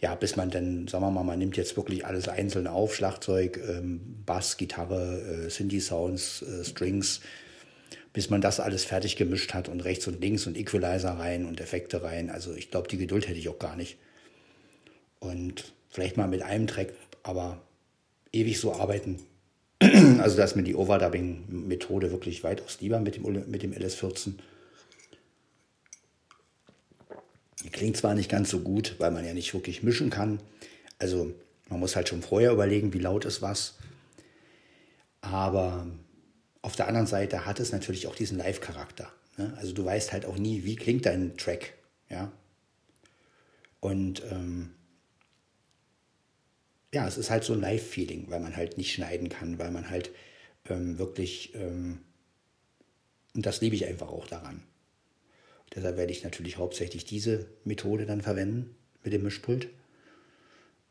ja, 0.00 0.14
bis 0.14 0.36
man 0.36 0.50
dann, 0.50 0.86
sagen 0.86 1.04
wir 1.04 1.10
mal, 1.10 1.24
man 1.24 1.40
nimmt 1.40 1.56
jetzt 1.56 1.76
wirklich 1.76 2.06
alles 2.06 2.28
einzeln 2.28 2.68
auf, 2.68 2.94
Schlagzeug, 2.94 3.58
ähm, 3.68 4.22
Bass, 4.24 4.56
Gitarre, 4.56 5.46
äh, 5.46 5.50
Synthi-Sounds, 5.50 6.42
äh, 6.42 6.64
Strings, 6.64 7.20
bis 8.12 8.30
man 8.30 8.40
das 8.40 8.60
alles 8.60 8.84
fertig 8.84 9.16
gemischt 9.16 9.54
hat 9.54 9.68
und 9.68 9.80
rechts 9.80 10.06
und 10.06 10.20
links 10.20 10.46
und 10.46 10.56
Equalizer 10.56 11.18
rein 11.18 11.46
und 11.46 11.60
Effekte 11.60 12.02
rein. 12.02 12.30
Also 12.30 12.54
ich 12.54 12.70
glaube, 12.70 12.88
die 12.88 12.96
Geduld 12.96 13.26
hätte 13.26 13.40
ich 13.40 13.48
auch 13.48 13.58
gar 13.58 13.74
nicht. 13.74 13.98
Und 15.18 15.72
vielleicht 15.88 16.16
mal 16.16 16.28
mit 16.28 16.42
einem 16.42 16.68
Track, 16.68 16.92
aber 17.24 17.60
ewig 18.32 18.60
so 18.60 18.72
arbeiten. 18.72 19.18
Also 20.18 20.36
da 20.36 20.44
ist 20.44 20.56
mir 20.56 20.64
die 20.64 20.74
Overdubbing-Methode 20.74 22.10
wirklich 22.10 22.42
weitaus 22.42 22.80
lieber 22.80 22.98
mit 22.98 23.14
dem, 23.14 23.48
mit 23.48 23.62
dem 23.62 23.72
LS14. 23.72 24.32
Die 27.62 27.70
klingt 27.70 27.96
zwar 27.96 28.14
nicht 28.14 28.28
ganz 28.28 28.50
so 28.50 28.60
gut, 28.60 28.96
weil 28.98 29.12
man 29.12 29.24
ja 29.24 29.32
nicht 29.32 29.54
wirklich 29.54 29.84
mischen 29.84 30.10
kann. 30.10 30.40
Also 30.98 31.32
man 31.68 31.78
muss 31.80 31.94
halt 31.94 32.08
schon 32.08 32.22
vorher 32.22 32.52
überlegen, 32.52 32.92
wie 32.92 32.98
laut 32.98 33.24
ist 33.24 33.42
was. 33.42 33.74
Aber 35.20 35.86
auf 36.62 36.76
der 36.76 36.88
anderen 36.88 37.06
Seite 37.06 37.46
hat 37.46 37.60
es 37.60 37.72
natürlich 37.72 38.06
auch 38.06 38.14
diesen 38.14 38.38
Live-Charakter. 38.38 39.12
Ne? 39.36 39.54
Also 39.56 39.72
du 39.72 39.84
weißt 39.84 40.12
halt 40.12 40.26
auch 40.26 40.36
nie, 40.36 40.64
wie 40.64 40.76
klingt 40.76 41.06
dein 41.06 41.36
Track. 41.36 41.74
Ja? 42.08 42.32
Und 43.80 44.22
ähm, 44.30 44.74
ja, 46.92 47.06
es 47.06 47.18
ist 47.18 47.30
halt 47.30 47.44
so 47.44 47.52
ein 47.52 47.60
Live-Feeling, 47.60 48.30
weil 48.30 48.40
man 48.40 48.56
halt 48.56 48.78
nicht 48.78 48.92
schneiden 48.92 49.28
kann, 49.28 49.58
weil 49.58 49.70
man 49.70 49.90
halt 49.90 50.10
ähm, 50.68 50.98
wirklich, 50.98 51.54
ähm, 51.54 52.00
und 53.34 53.46
das 53.46 53.60
liebe 53.60 53.76
ich 53.76 53.86
einfach 53.86 54.08
auch 54.08 54.26
daran. 54.26 54.62
Deshalb 55.74 55.96
werde 55.96 56.12
ich 56.12 56.24
natürlich 56.24 56.56
hauptsächlich 56.56 57.04
diese 57.04 57.46
Methode 57.64 58.06
dann 58.06 58.22
verwenden 58.22 58.74
mit 59.04 59.12
dem 59.12 59.22
Mischpult. 59.22 59.68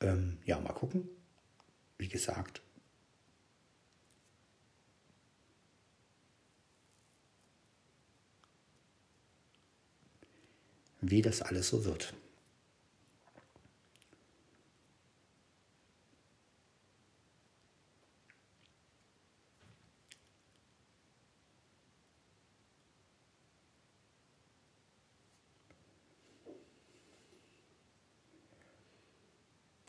Ähm, 0.02 0.38
ja, 0.46 0.60
mal 0.60 0.74
gucken. 0.74 1.10
Wie 1.98 2.08
gesagt. 2.08 2.62
Wie 11.02 11.22
das 11.22 11.42
alles 11.42 11.70
so 11.70 11.86
wird. 11.86 12.14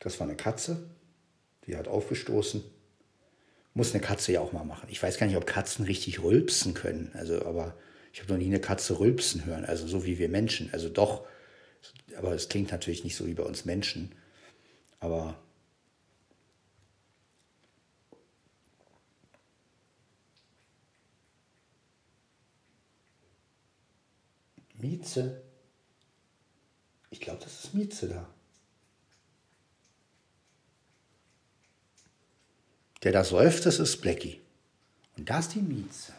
Das 0.00 0.20
war 0.20 0.26
eine 0.26 0.36
Katze, 0.36 0.88
die 1.66 1.76
hat 1.76 1.88
aufgestoßen. 1.88 2.62
Muss 3.74 3.92
eine 3.92 4.02
Katze 4.02 4.32
ja 4.32 4.40
auch 4.40 4.52
mal 4.52 4.64
machen. 4.64 4.88
Ich 4.90 5.02
weiß 5.02 5.18
gar 5.18 5.26
nicht, 5.26 5.36
ob 5.36 5.46
Katzen 5.46 5.84
richtig 5.84 6.22
rülpsen 6.22 6.74
können. 6.74 7.10
Also, 7.14 7.44
aber 7.44 7.76
ich 8.12 8.20
habe 8.20 8.32
noch 8.32 8.38
nie 8.38 8.46
eine 8.46 8.60
Katze 8.60 8.98
rülpsen 8.98 9.44
hören. 9.44 9.64
Also 9.64 9.86
so 9.86 10.04
wie 10.04 10.18
wir 10.18 10.28
Menschen. 10.28 10.70
Also 10.72 10.88
doch, 10.88 11.26
aber 12.16 12.32
es 12.32 12.48
klingt 12.48 12.72
natürlich 12.72 13.04
nicht 13.04 13.16
so 13.16 13.26
wie 13.26 13.34
bei 13.34 13.42
uns 13.42 13.64
Menschen. 13.64 14.14
Aber 15.00 15.36
Mieze. 24.74 25.42
Ich 27.10 27.20
glaube, 27.20 27.40
das 27.42 27.64
ist 27.64 27.74
Mieze 27.74 28.08
da. 28.08 28.37
Der 33.02 33.12
da 33.12 33.22
säuft, 33.22 33.64
das 33.64 33.78
ist 33.78 34.00
Blackie. 34.00 34.40
Und 35.16 35.28
da 35.28 35.38
ist 35.38 35.54
die 35.54 35.60
Mieze. 35.60 36.12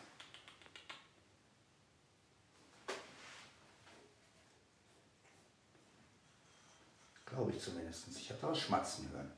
Glaube 7.25 7.51
ich 7.51 7.61
zumindest. 7.61 8.07
Ich 8.17 8.29
habe 8.29 8.39
da 8.41 8.49
was 8.49 8.59
schmatzen 8.59 9.09
hören. 9.11 9.31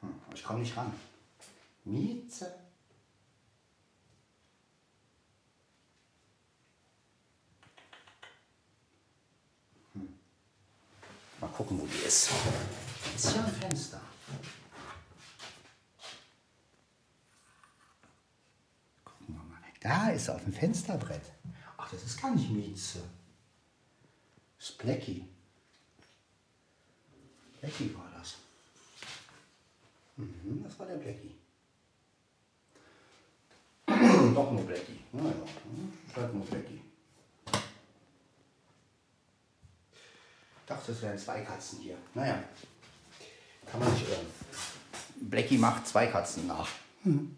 Hm, 0.00 0.14
ich 0.34 0.42
komme 0.42 0.60
nicht 0.60 0.76
ran. 0.76 0.92
Mieze. 1.84 2.54
Hm. 9.92 10.18
Mal 11.40 11.48
gucken, 11.48 11.80
wo 11.80 11.86
die 11.86 12.06
ist. 12.06 12.30
Ist 13.14 13.32
hier 13.32 13.44
ein 13.44 13.52
Fenster? 13.52 14.00
Gucken 19.04 19.34
wir 19.34 19.44
mal. 19.44 19.60
Da 19.80 20.10
ist 20.10 20.28
er 20.28 20.36
auf 20.36 20.44
dem 20.44 20.52
Fensterbrett. 20.52 21.32
Ach, 21.76 21.90
das 21.90 22.02
ist 22.02 22.20
gar 22.20 22.34
nicht 22.34 22.50
Mieze. 22.50 23.02
Das 24.58 24.70
ist 24.70 24.78
Blackie. 24.78 25.28
Blackie 27.60 27.94
war 27.94 28.10
das. 28.16 28.36
Mhm, 30.16 30.62
das 30.62 30.78
war 30.78 30.86
der 30.86 30.96
Blackie. 30.96 31.34
Doch 34.34 34.52
nur 34.52 34.64
Blackie. 34.64 35.00
Naja, 35.12 35.32
halt 36.16 36.34
nur 36.34 36.44
Blackie. 36.46 36.80
Ich 40.60 40.66
dachte, 40.66 40.92
es 40.92 41.02
wären 41.02 41.18
zwei 41.18 41.40
Katzen 41.42 41.80
hier. 41.80 41.98
Naja. 42.14 42.44
Kann 43.70 43.80
man 43.80 43.92
nicht 43.92 44.08
irren. 44.08 44.26
Blackie 45.20 45.58
macht 45.58 45.86
zwei 45.86 46.06
Katzen 46.06 46.46
nach. 46.46 46.68
Mhm. 47.04 47.36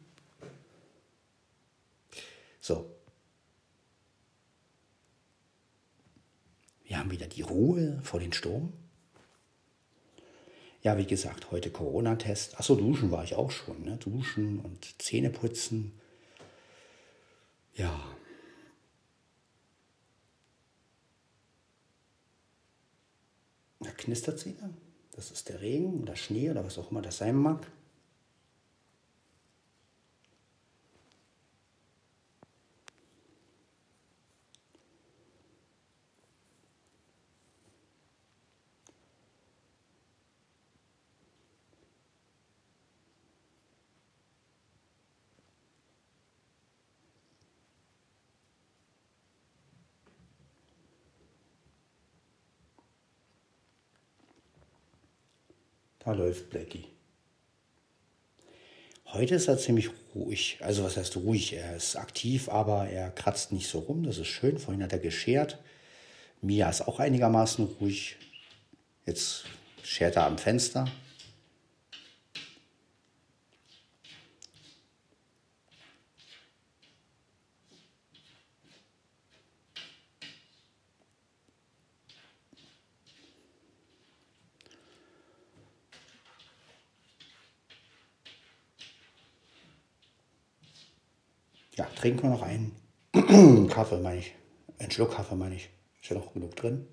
So. 2.61 2.89
Wir 6.85 6.99
haben 6.99 7.11
wieder 7.11 7.27
die 7.27 7.43
Ruhe 7.43 8.01
vor 8.03 8.21
den 8.21 8.33
Sturm. 8.33 8.73
Ja, 10.83 10.99
wie 10.99 11.07
gesagt, 11.07 11.51
heute 11.51 11.71
Corona-Test. 11.71 12.59
Achso, 12.59 12.75
duschen 12.75 13.11
war 13.11 13.25
ich 13.25 13.35
auch 13.35 13.51
schon. 13.51 13.83
Ne? 13.83 13.97
Duschen 13.99 14.59
und 14.61 15.01
Zähne 15.01 15.31
putzen. 15.31 15.99
Ja. 17.75 18.01
Da 23.81 23.91
knistert 23.93 24.39
sie 24.39 24.57
dann. 24.57 24.77
Das 25.13 25.31
ist 25.31 25.49
der 25.49 25.61
Regen 25.61 26.01
oder 26.01 26.17
Schnee 26.17 26.51
oder 26.51 26.65
was 26.65 26.79
auch 26.79 26.91
immer 26.91 27.03
das 27.03 27.19
sein 27.19 27.37
mag. 27.37 27.67
Läuft 56.15 56.51
Blackie. 56.51 56.87
Heute 59.07 59.35
ist 59.35 59.49
er 59.49 59.59
ziemlich 59.59 59.91
ruhig. 60.15 60.59
Also 60.61 60.85
was 60.85 60.97
heißt 60.97 61.17
ruhig? 61.17 61.53
Er 61.53 61.77
ist 61.77 61.97
aktiv, 61.97 62.49
aber 62.49 62.89
er 62.89 63.11
kratzt 63.11 63.53
nicht 63.53 63.69
so 63.69 63.81
rum. 63.81 64.05
Das 64.05 64.19
ist 64.19 64.29
schön. 64.29 64.59
Vorhin 64.59 64.83
hat 64.83 64.93
er 64.93 64.99
geschert. 64.99 65.59
Mia 66.41 66.69
ist 66.71 66.89
auch 66.89 66.99
einigermaßen 66.99 67.65
ruhig. 67.81 68.17
Jetzt 69.05 69.45
schert 69.83 70.17
er 70.17 70.27
am 70.27 70.39
Fenster. 70.39 70.91
Ja, 91.77 91.85
trinken 91.97 92.23
wir 92.25 92.31
noch 92.31 92.43
einen 92.43 92.77
Kaffee, 93.69 94.01
meine 94.01 94.19
ich. 94.19 94.35
Einen 94.79 94.91
Schluck 94.91 95.13
Kaffee, 95.13 95.37
meine 95.37 95.55
ich. 95.55 95.71
Ist 96.01 96.11
ja 96.11 96.17
noch 96.17 96.33
genug 96.33 96.55
drin. 96.57 96.87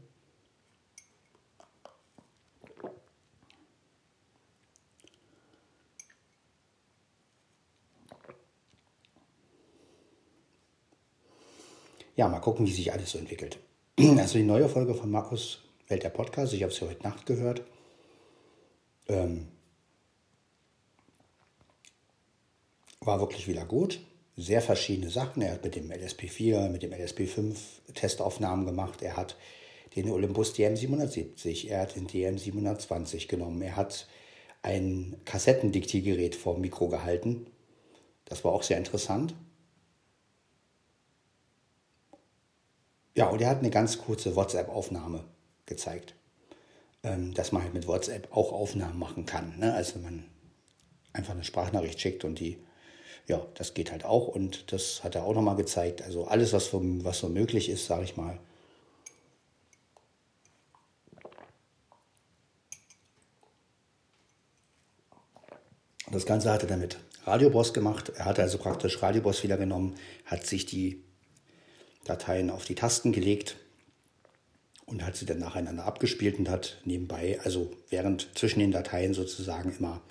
ja, 12.20 12.28
mal 12.28 12.42
gucken, 12.42 12.68
wie 12.68 12.74
sich 12.74 12.92
alles 12.92 13.12
so 13.12 13.18
entwickelt. 13.18 13.60
Also 14.18 14.38
die 14.38 14.44
neue 14.44 14.68
Folge 14.68 14.94
von 14.94 15.10
Markus 15.10 15.62
Welt 15.88 16.04
der 16.04 16.10
Podcast, 16.10 16.52
ich 16.52 16.64
habe 16.64 16.74
sie 16.74 16.86
heute 16.86 17.02
Nacht 17.02 17.26
gehört. 17.26 17.64
Ähm, 19.08 19.48
war 23.00 23.22
wirklich 23.22 23.48
wieder 23.48 23.64
gut. 23.64 24.02
Sehr 24.40 24.62
verschiedene 24.62 25.10
Sachen. 25.10 25.42
Er 25.42 25.52
hat 25.52 25.66
mit 25.66 25.76
dem 25.76 25.92
LSP4, 25.92 26.70
mit 26.70 26.82
dem 26.82 26.94
LSP5 26.94 27.58
Testaufnahmen 27.94 28.66
gemacht. 28.66 29.02
Er 29.02 29.18
hat 29.18 29.36
den 29.98 30.10
Olympus 30.10 30.56
DM770, 30.56 31.68
er 31.68 31.82
hat 31.82 31.98
den 31.98 32.08
DM720 32.08 33.28
genommen. 33.28 33.62
Er 33.62 33.76
hat 33.76 34.08
ein 34.62 35.20
Kassettendiktiergerät 35.26 36.36
vor 36.36 36.54
dem 36.54 36.62
Mikro 36.62 36.88
gehalten. 36.88 37.48
Das 38.24 38.46
war 38.46 38.54
auch 38.54 38.64
sehr 38.64 38.78
interessant. 38.78 39.36
Ja, 43.16 43.28
und 43.28 43.42
er 43.42 43.50
hat 43.50 43.60
eine 43.60 43.72
ganz 43.72 43.98
kurze 43.98 44.38
WhatsApp-Aufnahme 44.38 45.26
gezeigt, 45.66 46.16
ähm, 47.04 47.34
dass 47.34 47.52
man 47.52 47.64
halt 47.64 47.74
mit 47.74 47.88
WhatsApp 47.88 48.30
auch 48.32 48.54
Aufnahmen 48.54 49.00
machen 49.00 49.26
kann. 49.26 49.60
Ne? 49.60 49.74
Also 49.74 49.96
wenn 49.96 50.04
man 50.04 50.24
einfach 51.12 51.34
eine 51.34 51.44
Sprachnachricht 51.44 52.00
schickt 52.00 52.24
und 52.24 52.40
die, 52.40 52.58
ja, 53.30 53.46
das 53.54 53.76
geht 53.76 53.92
halt 53.92 54.06
auch 54.06 54.28
und 54.28 54.72
das 54.72 55.04
hat 55.04 55.14
er 55.14 55.24
auch 55.24 55.36
nochmal 55.36 55.56
gezeigt. 55.56 56.02
Also 56.02 56.26
alles, 56.26 56.52
was, 56.52 56.66
vom, 56.66 57.06
was 57.06 57.20
so 57.20 57.30
möglich 57.30 57.70
ist, 57.70 57.86
sage 57.86 58.04
ich 58.04 58.18
mal. 58.18 58.40
Das 66.12 66.26
Ganze 66.26 66.52
hat 66.52 66.64
er 66.64 66.70
dann 66.70 66.80
mit 66.80 66.98
Radioboss 67.26 67.72
gemacht. 67.72 68.12
Er 68.16 68.26
hat 68.26 68.40
also 68.40 68.58
praktisch 68.58 69.00
Radioboss 69.04 69.44
wieder 69.44 69.58
genommen, 69.58 69.96
hat 70.26 70.48
sich 70.48 70.66
die 70.66 71.04
Dateien 72.06 72.50
auf 72.50 72.66
die 72.66 72.74
Tasten 72.74 73.12
gelegt 73.12 73.58
und 74.88 75.06
hat 75.06 75.16
sie 75.16 75.28
dann 75.28 75.38
nacheinander 75.38 75.86
abgespielt 75.86 76.40
und 76.40 76.50
hat 76.50 76.82
nebenbei, 76.84 77.40
also 77.44 77.70
während 77.90 78.36
zwischen 78.36 78.60
den 78.60 78.72
Dateien 78.72 79.14
sozusagen 79.14 79.72
immer 79.78 80.02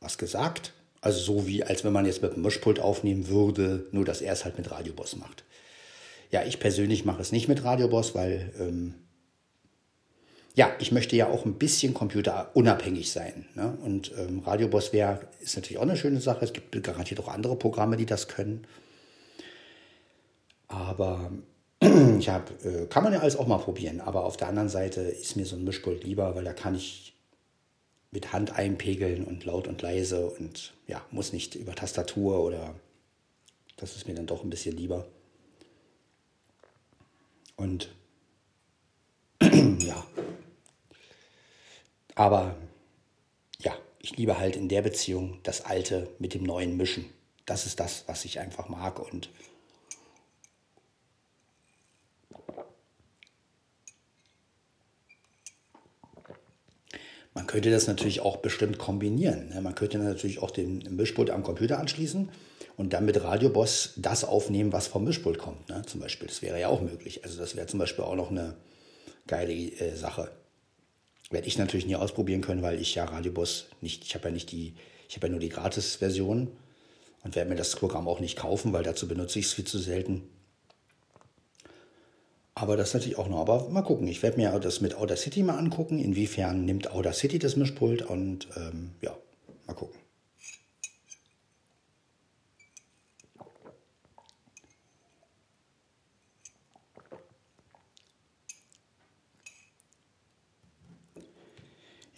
was 0.00 0.18
gesagt. 0.18 0.74
Also 1.00 1.18
so 1.20 1.46
wie, 1.46 1.64
als 1.64 1.84
wenn 1.84 1.92
man 1.92 2.06
jetzt 2.06 2.22
mit 2.22 2.34
dem 2.34 2.42
Mischpult 2.42 2.78
aufnehmen 2.78 3.28
würde, 3.28 3.86
nur 3.92 4.04
dass 4.04 4.20
er 4.20 4.32
es 4.32 4.44
halt 4.44 4.58
mit 4.58 4.70
Radioboss 4.70 5.16
macht. 5.16 5.44
Ja, 6.30 6.44
ich 6.44 6.60
persönlich 6.60 7.04
mache 7.04 7.22
es 7.22 7.32
nicht 7.32 7.48
mit 7.48 7.64
Radioboss, 7.64 8.14
weil 8.14 8.52
ähm, 8.58 8.94
ja, 10.54 10.70
ich 10.78 10.92
möchte 10.92 11.16
ja 11.16 11.28
auch 11.28 11.44
ein 11.44 11.54
bisschen 11.54 11.94
computerunabhängig 11.94 13.10
sein. 13.10 13.46
Ne? 13.54 13.78
Und 13.82 14.12
ähm, 14.18 14.40
Radioboss 14.40 14.92
wäre, 14.92 15.20
ist 15.40 15.56
natürlich 15.56 15.78
auch 15.78 15.82
eine 15.82 15.96
schöne 15.96 16.20
Sache. 16.20 16.44
Es 16.44 16.52
gibt 16.52 16.82
garantiert 16.82 17.20
auch 17.20 17.28
andere 17.28 17.56
Programme, 17.56 17.96
die 17.96 18.06
das 18.06 18.28
können. 18.28 18.66
Aber 20.68 21.30
ich 22.18 22.28
habe, 22.28 22.52
äh, 22.64 22.86
kann 22.86 23.04
man 23.04 23.12
ja 23.12 23.20
alles 23.20 23.36
auch 23.36 23.46
mal 23.46 23.58
probieren. 23.58 24.00
Aber 24.00 24.24
auf 24.24 24.36
der 24.36 24.48
anderen 24.48 24.68
Seite 24.68 25.00
ist 25.00 25.36
mir 25.36 25.46
so 25.46 25.56
ein 25.56 25.64
Mischpult 25.64 26.04
lieber, 26.04 26.34
weil 26.34 26.44
da 26.44 26.52
kann 26.52 26.74
ich 26.74 27.14
mit 28.10 28.32
Hand 28.32 28.52
einpegeln 28.52 29.24
und 29.24 29.44
laut 29.44 29.68
und 29.68 29.82
leise 29.82 30.28
und 30.30 30.74
ja, 30.86 31.04
muss 31.10 31.32
nicht 31.32 31.54
über 31.54 31.74
Tastatur 31.74 32.40
oder 32.40 32.74
das 33.76 33.96
ist 33.96 34.06
mir 34.06 34.14
dann 34.14 34.26
doch 34.26 34.42
ein 34.42 34.50
bisschen 34.50 34.76
lieber. 34.76 35.06
Und 37.56 37.94
ja, 39.42 40.04
aber 42.14 42.56
ja, 43.58 43.76
ich 44.00 44.16
liebe 44.16 44.38
halt 44.38 44.56
in 44.56 44.68
der 44.68 44.82
Beziehung 44.82 45.38
das 45.42 45.64
Alte 45.64 46.08
mit 46.18 46.34
dem 46.34 46.42
Neuen 46.42 46.76
mischen. 46.76 47.06
Das 47.46 47.66
ist 47.66 47.80
das, 47.80 48.04
was 48.06 48.24
ich 48.24 48.40
einfach 48.40 48.68
mag 48.68 48.98
und 48.98 49.30
Man 57.34 57.46
könnte 57.46 57.70
das 57.70 57.86
natürlich 57.86 58.20
auch 58.20 58.38
bestimmt 58.38 58.78
kombinieren. 58.78 59.50
Ne? 59.50 59.60
Man 59.60 59.74
könnte 59.74 59.98
natürlich 59.98 60.40
auch 60.40 60.50
den 60.50 60.78
Mischpult 60.96 61.30
am 61.30 61.42
Computer 61.44 61.78
anschließen 61.78 62.28
und 62.76 62.92
dann 62.92 63.04
mit 63.04 63.22
Radioboss 63.22 63.94
das 63.96 64.24
aufnehmen, 64.24 64.72
was 64.72 64.88
vom 64.88 65.04
Mischpult 65.04 65.38
kommt. 65.38 65.68
Ne? 65.68 65.82
Zum 65.86 66.00
Beispiel, 66.00 66.26
das 66.26 66.42
wäre 66.42 66.58
ja 66.58 66.68
auch 66.68 66.80
möglich. 66.80 67.22
Also 67.24 67.38
das 67.38 67.54
wäre 67.54 67.66
zum 67.66 67.78
Beispiel 67.78 68.04
auch 68.04 68.16
noch 68.16 68.30
eine 68.30 68.56
geile 69.26 69.52
äh, 69.52 69.94
Sache. 69.94 70.30
Werde 71.30 71.46
ich 71.46 71.56
natürlich 71.56 71.86
nie 71.86 71.94
ausprobieren 71.94 72.40
können, 72.40 72.62
weil 72.62 72.80
ich 72.80 72.96
ja 72.96 73.04
Radioboss 73.04 73.66
nicht, 73.80 74.04
ich 74.04 74.14
habe 74.16 74.28
ja 74.28 74.34
nicht 74.34 74.50
die, 74.50 74.74
ich 75.08 75.14
habe 75.14 75.28
ja 75.28 75.30
nur 75.30 75.40
die 75.40 75.48
Gratis-Version 75.48 76.48
und 77.22 77.36
werde 77.36 77.48
mir 77.48 77.56
das 77.56 77.76
Programm 77.76 78.08
auch 78.08 78.18
nicht 78.18 78.36
kaufen, 78.36 78.72
weil 78.72 78.82
dazu 78.82 79.06
benutze 79.06 79.38
ich 79.38 79.46
es 79.46 79.52
viel 79.52 79.64
zu 79.64 79.78
selten. 79.78 80.22
Aber 82.60 82.76
das 82.76 82.92
natürlich 82.92 83.16
auch 83.16 83.26
noch. 83.26 83.40
Aber 83.40 83.70
mal 83.70 83.80
gucken. 83.80 84.06
Ich 84.06 84.22
werde 84.22 84.36
mir 84.36 84.50
das 84.58 84.82
mit 84.82 84.94
Outer 84.94 85.16
City 85.16 85.42
mal 85.42 85.56
angucken. 85.56 85.98
Inwiefern 85.98 86.66
nimmt 86.66 86.92
Outer 86.92 87.14
City 87.14 87.38
das 87.38 87.56
Mischpult 87.56 88.02
und 88.02 88.48
ähm, 88.54 88.90
ja, 89.00 89.16
mal 89.66 89.72
gucken. 89.72 89.98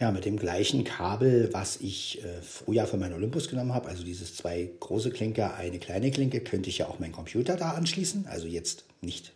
Ja, 0.00 0.10
mit 0.10 0.24
dem 0.24 0.36
gleichen 0.36 0.82
Kabel, 0.82 1.50
was 1.52 1.76
ich 1.76 2.24
äh, 2.24 2.42
früher 2.42 2.88
für 2.88 2.96
meinen 2.96 3.12
Olympus 3.12 3.48
genommen 3.48 3.72
habe, 3.72 3.88
also 3.88 4.02
dieses 4.02 4.34
zwei 4.34 4.68
große 4.80 5.12
Klinker, 5.12 5.54
eine 5.54 5.78
kleine 5.78 6.10
Klinke, 6.10 6.40
könnte 6.40 6.68
ich 6.68 6.78
ja 6.78 6.88
auch 6.88 6.98
meinen 6.98 7.12
Computer 7.12 7.56
da 7.56 7.74
anschließen. 7.74 8.26
Also 8.26 8.48
jetzt 8.48 8.86
nicht 9.02 9.32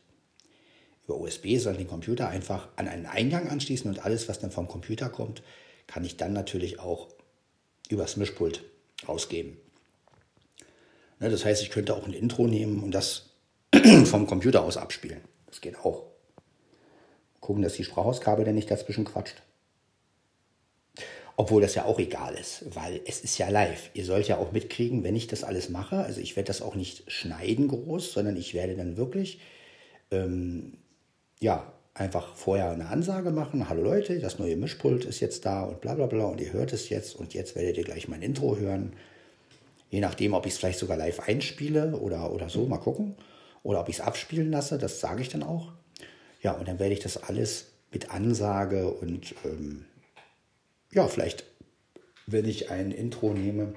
über 1.06 1.18
USB, 1.18 1.56
sondern 1.58 1.82
den 1.82 1.88
Computer 1.88 2.28
einfach 2.28 2.68
an 2.76 2.88
einen 2.88 3.06
Eingang 3.06 3.48
anschließen 3.48 3.90
und 3.90 4.04
alles, 4.04 4.28
was 4.28 4.40
dann 4.40 4.50
vom 4.50 4.68
Computer 4.68 5.08
kommt, 5.08 5.42
kann 5.86 6.04
ich 6.04 6.16
dann 6.16 6.32
natürlich 6.32 6.80
auch 6.80 7.08
übers 7.88 8.16
Mischpult 8.16 8.64
ausgeben. 9.06 9.56
Ne, 11.20 11.30
das 11.30 11.44
heißt, 11.44 11.62
ich 11.62 11.70
könnte 11.70 11.94
auch 11.94 12.06
ein 12.06 12.12
Intro 12.12 12.46
nehmen 12.46 12.82
und 12.82 12.90
das 12.90 13.30
vom 14.04 14.26
Computer 14.26 14.62
aus 14.62 14.76
abspielen. 14.76 15.20
Das 15.46 15.60
geht 15.60 15.78
auch. 15.78 16.04
Gucken, 17.40 17.62
dass 17.62 17.74
die 17.74 17.84
Sprachhauskabel 17.84 18.44
dann 18.44 18.54
nicht 18.54 18.70
dazwischen 18.70 19.04
quatscht. 19.04 19.42
Obwohl 21.38 21.60
das 21.60 21.74
ja 21.74 21.84
auch 21.84 21.98
egal 21.98 22.34
ist, 22.34 22.64
weil 22.74 23.00
es 23.04 23.20
ist 23.20 23.36
ja 23.38 23.50
live. 23.50 23.90
Ihr 23.92 24.06
sollt 24.06 24.26
ja 24.26 24.38
auch 24.38 24.52
mitkriegen, 24.52 25.04
wenn 25.04 25.14
ich 25.14 25.26
das 25.26 25.44
alles 25.44 25.68
mache. 25.68 25.98
Also 25.98 26.20
ich 26.20 26.34
werde 26.34 26.46
das 26.46 26.62
auch 26.62 26.74
nicht 26.74 27.10
schneiden 27.12 27.68
groß, 27.68 28.12
sondern 28.14 28.36
ich 28.36 28.54
werde 28.54 28.74
dann 28.74 28.96
wirklich 28.96 29.40
ähm, 30.10 30.78
ja, 31.40 31.72
einfach 31.94 32.34
vorher 32.34 32.70
eine 32.70 32.88
Ansage 32.88 33.30
machen. 33.30 33.68
Hallo 33.68 33.82
Leute, 33.82 34.18
das 34.20 34.38
neue 34.38 34.56
Mischpult 34.56 35.04
ist 35.04 35.20
jetzt 35.20 35.46
da 35.46 35.64
und 35.64 35.80
bla 35.80 35.94
bla 35.94 36.06
bla 36.06 36.26
und 36.26 36.40
ihr 36.40 36.52
hört 36.52 36.72
es 36.72 36.88
jetzt 36.88 37.16
und 37.16 37.34
jetzt 37.34 37.56
werdet 37.56 37.76
ihr 37.76 37.84
gleich 37.84 38.08
mein 38.08 38.22
Intro 38.22 38.56
hören. 38.56 38.92
Je 39.90 40.00
nachdem, 40.00 40.34
ob 40.34 40.46
ich 40.46 40.52
es 40.52 40.58
vielleicht 40.58 40.78
sogar 40.78 40.96
live 40.96 41.20
einspiele 41.20 41.96
oder, 41.96 42.32
oder 42.32 42.48
so, 42.48 42.66
mal 42.66 42.78
gucken. 42.78 43.16
Oder 43.62 43.80
ob 43.80 43.88
ich 43.88 43.96
es 43.96 44.00
abspielen 44.00 44.50
lasse, 44.50 44.78
das 44.78 45.00
sage 45.00 45.22
ich 45.22 45.28
dann 45.28 45.42
auch. 45.42 45.72
Ja, 46.42 46.52
und 46.52 46.68
dann 46.68 46.78
werde 46.78 46.92
ich 46.92 47.00
das 47.00 47.16
alles 47.16 47.66
mit 47.92 48.10
Ansage 48.10 48.90
und 48.90 49.34
ähm, 49.44 49.86
ja, 50.92 51.08
vielleicht, 51.08 51.44
wenn 52.26 52.44
ich 52.44 52.70
ein 52.70 52.90
Intro 52.90 53.32
nehme 53.32 53.74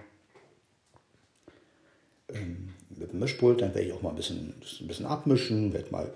ähm, 2.33 2.73
mit 2.89 3.13
dem 3.13 3.19
Mischpult, 3.19 3.61
dann 3.61 3.73
werde 3.73 3.87
ich 3.87 3.93
auch 3.93 4.01
mal 4.01 4.09
ein 4.09 4.15
bisschen, 4.15 4.53
ein 4.81 4.87
bisschen 4.87 5.05
abmischen, 5.05 5.73
werde 5.73 5.91
mal 5.91 6.11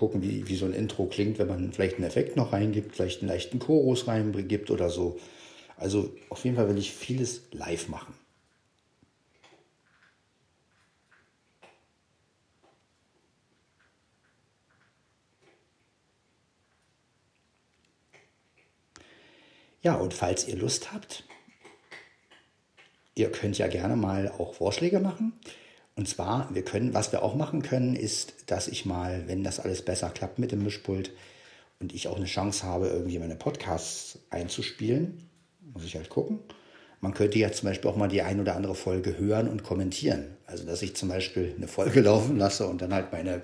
gucken, 0.00 0.22
wie, 0.22 0.48
wie 0.48 0.56
so 0.56 0.64
ein 0.64 0.72
Intro 0.72 1.04
klingt, 1.04 1.38
wenn 1.38 1.46
man 1.46 1.74
vielleicht 1.74 1.96
einen 1.96 2.06
Effekt 2.06 2.34
noch 2.34 2.54
reingibt, 2.54 2.96
vielleicht 2.96 3.20
einen 3.20 3.28
leichten 3.28 3.58
Chorus 3.58 4.08
reingibt 4.08 4.70
oder 4.70 4.88
so. 4.88 5.20
Also 5.76 6.16
auf 6.30 6.42
jeden 6.42 6.56
Fall 6.56 6.70
will 6.70 6.78
ich 6.78 6.90
vieles 6.90 7.42
live 7.52 7.88
machen. 7.88 8.14
Ja, 19.82 19.96
und 19.96 20.14
falls 20.14 20.48
ihr 20.48 20.56
Lust 20.56 20.92
habt, 20.92 21.24
ihr 23.14 23.30
könnt 23.30 23.58
ja 23.58 23.66
gerne 23.66 23.96
mal 23.96 24.28
auch 24.28 24.54
Vorschläge 24.54 24.98
machen. 24.98 25.38
Und 26.00 26.08
zwar, 26.08 26.48
wir 26.54 26.64
können, 26.64 26.94
was 26.94 27.12
wir 27.12 27.22
auch 27.22 27.34
machen 27.34 27.60
können, 27.60 27.94
ist, 27.94 28.32
dass 28.46 28.68
ich 28.68 28.86
mal, 28.86 29.24
wenn 29.26 29.44
das 29.44 29.60
alles 29.60 29.82
besser 29.82 30.08
klappt 30.08 30.38
mit 30.38 30.50
dem 30.50 30.64
Mischpult 30.64 31.10
und 31.78 31.94
ich 31.94 32.08
auch 32.08 32.16
eine 32.16 32.24
Chance 32.24 32.62
habe, 32.62 32.86
irgendwie 32.86 33.18
meine 33.18 33.36
Podcasts 33.36 34.18
einzuspielen, 34.30 35.28
muss 35.74 35.84
ich 35.84 35.96
halt 35.96 36.08
gucken. 36.08 36.38
Man 37.02 37.12
könnte 37.12 37.38
ja 37.38 37.52
zum 37.52 37.68
Beispiel 37.68 37.90
auch 37.90 37.96
mal 37.96 38.08
die 38.08 38.22
ein 38.22 38.40
oder 38.40 38.56
andere 38.56 38.74
Folge 38.74 39.18
hören 39.18 39.46
und 39.46 39.62
kommentieren. 39.62 40.24
Also, 40.46 40.64
dass 40.64 40.80
ich 40.80 40.96
zum 40.96 41.10
Beispiel 41.10 41.52
eine 41.54 41.68
Folge 41.68 42.00
laufen 42.00 42.38
lasse 42.38 42.66
und 42.66 42.80
dann 42.80 42.94
halt 42.94 43.12
meine 43.12 43.42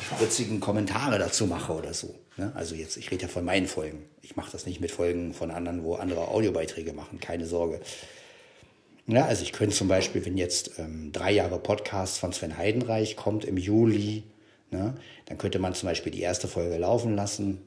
spritzigen 0.00 0.60
Kommentare 0.60 1.18
dazu 1.18 1.48
mache 1.48 1.72
oder 1.72 1.94
so. 1.94 2.14
Ne? 2.36 2.52
Also 2.54 2.76
jetzt, 2.76 2.96
ich 2.96 3.10
rede 3.10 3.22
ja 3.22 3.28
von 3.28 3.44
meinen 3.44 3.66
Folgen. 3.66 4.04
Ich 4.22 4.36
mache 4.36 4.52
das 4.52 4.66
nicht 4.66 4.80
mit 4.80 4.92
Folgen 4.92 5.34
von 5.34 5.50
anderen, 5.50 5.82
wo 5.82 5.96
andere 5.96 6.28
Audiobeiträge 6.28 6.92
machen, 6.92 7.18
keine 7.18 7.44
Sorge. 7.44 7.80
Ja, 9.08 9.26
also 9.26 9.42
ich 9.42 9.52
könnte 9.52 9.76
zum 9.76 9.86
Beispiel, 9.86 10.24
wenn 10.26 10.36
jetzt 10.36 10.78
ähm, 10.78 11.12
drei 11.12 11.30
Jahre 11.30 11.60
Podcast 11.60 12.18
von 12.18 12.32
Sven 12.32 12.56
Heidenreich 12.56 13.14
kommt 13.14 13.44
im 13.44 13.56
Juli, 13.56 14.24
ne, 14.70 14.96
dann 15.26 15.38
könnte 15.38 15.60
man 15.60 15.74
zum 15.74 15.88
Beispiel 15.88 16.10
die 16.10 16.22
erste 16.22 16.48
Folge 16.48 16.76
laufen 16.76 17.14
lassen 17.14 17.62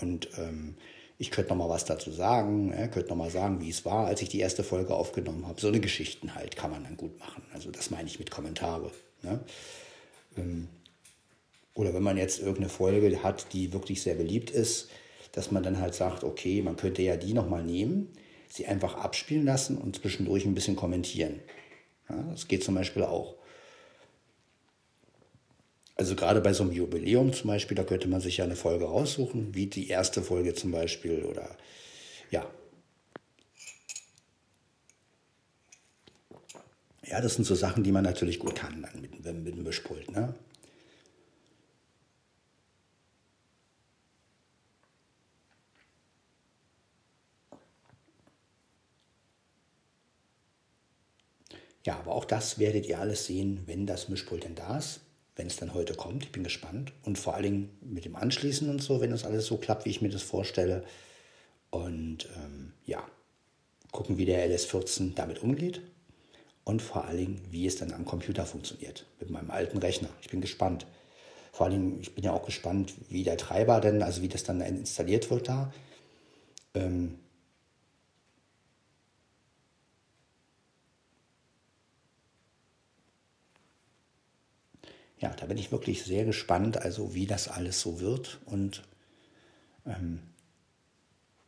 und 0.00 0.30
ähm, 0.38 0.76
ich 1.18 1.30
könnte 1.30 1.50
noch 1.50 1.58
mal 1.58 1.68
was 1.68 1.84
dazu 1.84 2.10
sagen, 2.10 2.72
ja, 2.76 2.88
könnte 2.88 3.10
noch 3.10 3.16
mal 3.16 3.30
sagen, 3.30 3.60
wie 3.60 3.68
es 3.68 3.84
war, 3.84 4.06
als 4.06 4.22
ich 4.22 4.30
die 4.30 4.40
erste 4.40 4.64
Folge 4.64 4.94
aufgenommen 4.94 5.46
habe. 5.46 5.60
So 5.60 5.68
eine 5.68 5.80
Geschichten 5.80 6.34
halt 6.34 6.56
kann 6.56 6.70
man 6.70 6.82
dann 6.82 6.96
gut 6.96 7.18
machen. 7.20 7.42
Also 7.52 7.70
das 7.70 7.90
meine 7.90 8.08
ich 8.08 8.18
mit 8.18 8.30
Kommentare. 8.30 8.90
Ne? 9.22 9.40
Ähm, 10.36 10.68
oder 11.74 11.92
wenn 11.92 12.02
man 12.02 12.16
jetzt 12.16 12.38
irgendeine 12.38 12.68
Folge 12.70 13.22
hat, 13.22 13.52
die 13.52 13.72
wirklich 13.72 14.02
sehr 14.02 14.14
beliebt 14.14 14.50
ist, 14.50 14.88
dass 15.32 15.50
man 15.50 15.62
dann 15.62 15.78
halt 15.78 15.94
sagt, 15.94 16.24
okay, 16.24 16.62
man 16.62 16.76
könnte 16.76 17.02
ja 17.02 17.16
die 17.16 17.34
noch 17.34 17.48
mal 17.48 17.62
nehmen 17.62 18.08
sie 18.54 18.66
einfach 18.66 18.94
abspielen 18.94 19.44
lassen 19.44 19.76
und 19.76 19.96
zwischendurch 19.96 20.44
ein 20.44 20.54
bisschen 20.54 20.76
kommentieren. 20.76 21.40
Ja, 22.08 22.22
das 22.30 22.46
geht 22.46 22.62
zum 22.62 22.76
Beispiel 22.76 23.02
auch. 23.02 23.34
Also 25.96 26.14
gerade 26.14 26.40
bei 26.40 26.52
so 26.52 26.62
einem 26.62 26.72
Jubiläum 26.72 27.32
zum 27.32 27.48
Beispiel, 27.48 27.76
da 27.76 27.82
könnte 27.82 28.08
man 28.08 28.20
sich 28.20 28.36
ja 28.36 28.44
eine 28.44 28.56
Folge 28.56 28.84
raussuchen, 28.84 29.54
wie 29.54 29.66
die 29.66 29.88
erste 29.88 30.22
Folge 30.22 30.54
zum 30.54 30.70
Beispiel 30.70 31.24
oder 31.24 31.56
ja. 32.30 32.48
Ja, 37.06 37.20
das 37.20 37.34
sind 37.34 37.44
so 37.44 37.54
Sachen, 37.54 37.82
die 37.82 37.92
man 37.92 38.04
natürlich 38.04 38.38
gut 38.38 38.56
kann 38.56 38.82
dann 38.82 39.00
mit, 39.00 39.24
mit 39.24 39.56
dem 39.56 39.62
Mischpult. 39.62 40.10
Ne? 40.10 40.34
Ja, 51.84 51.98
aber 51.98 52.14
auch 52.14 52.24
das 52.24 52.58
werdet 52.58 52.86
ihr 52.86 52.98
alles 52.98 53.26
sehen, 53.26 53.62
wenn 53.66 53.86
das 53.86 54.08
Mischpult 54.08 54.44
denn 54.44 54.54
da 54.54 54.78
ist, 54.78 55.00
wenn 55.36 55.46
es 55.46 55.56
dann 55.56 55.74
heute 55.74 55.94
kommt. 55.94 56.24
Ich 56.24 56.32
bin 56.32 56.42
gespannt. 56.42 56.92
Und 57.02 57.18
vor 57.18 57.34
allen 57.34 57.42
Dingen 57.42 57.78
mit 57.82 58.04
dem 58.04 58.16
Anschließen 58.16 58.70
und 58.70 58.82
so, 58.82 59.00
wenn 59.00 59.10
das 59.10 59.24
alles 59.24 59.46
so 59.46 59.58
klappt, 59.58 59.84
wie 59.84 59.90
ich 59.90 60.00
mir 60.00 60.08
das 60.08 60.22
vorstelle. 60.22 60.84
Und 61.70 62.28
ähm, 62.36 62.72
ja, 62.86 63.04
gucken, 63.92 64.16
wie 64.16 64.24
der 64.24 64.48
LS14 64.48 65.14
damit 65.14 65.42
umgeht. 65.42 65.82
Und 66.64 66.80
vor 66.80 67.04
allen 67.04 67.18
Dingen, 67.18 67.40
wie 67.50 67.66
es 67.66 67.76
dann 67.76 67.92
am 67.92 68.06
Computer 68.06 68.46
funktioniert, 68.46 69.04
mit 69.20 69.28
meinem 69.28 69.50
alten 69.50 69.76
Rechner. 69.76 70.08
Ich 70.22 70.30
bin 70.30 70.40
gespannt. 70.40 70.86
Vor 71.52 71.66
allen 71.66 71.74
Dingen, 71.78 72.00
ich 72.00 72.14
bin 72.14 72.24
ja 72.24 72.32
auch 72.32 72.46
gespannt, 72.46 72.94
wie 73.10 73.22
der 73.22 73.36
Treiber 73.36 73.80
denn, 73.80 74.02
also 74.02 74.22
wie 74.22 74.28
das 74.28 74.44
dann 74.44 74.62
installiert 74.62 75.30
wird 75.30 75.48
da. 75.48 75.72
Ähm, 76.72 77.18
ja, 85.24 85.30
da 85.30 85.46
bin 85.46 85.56
ich 85.56 85.72
wirklich 85.72 86.04
sehr 86.04 86.26
gespannt, 86.26 86.82
also 86.82 87.14
wie 87.14 87.26
das 87.26 87.48
alles 87.48 87.80
so 87.80 87.98
wird. 87.98 88.40
Und 88.44 88.82
ähm, 89.86 90.20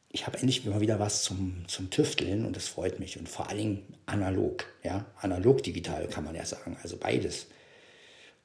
ich 0.09 0.27
habe 0.27 0.39
endlich 0.39 0.65
mal 0.65 0.81
wieder 0.81 0.99
was 0.99 1.23
zum, 1.23 1.69
zum 1.69 1.91
Tüfteln 1.91 2.47
und 2.47 2.57
das 2.57 2.69
freut 2.69 3.01
mich. 3.01 3.19
Und 3.19 3.29
vor 3.29 3.51
allen 3.51 3.59
Dingen 3.59 3.95
analog, 4.07 4.65
ja, 4.83 5.05
analog-digital 5.21 6.09
kann 6.09 6.25
man 6.25 6.35
ja 6.35 6.47
sagen, 6.47 6.79
also 6.83 6.97
beides. 6.97 7.49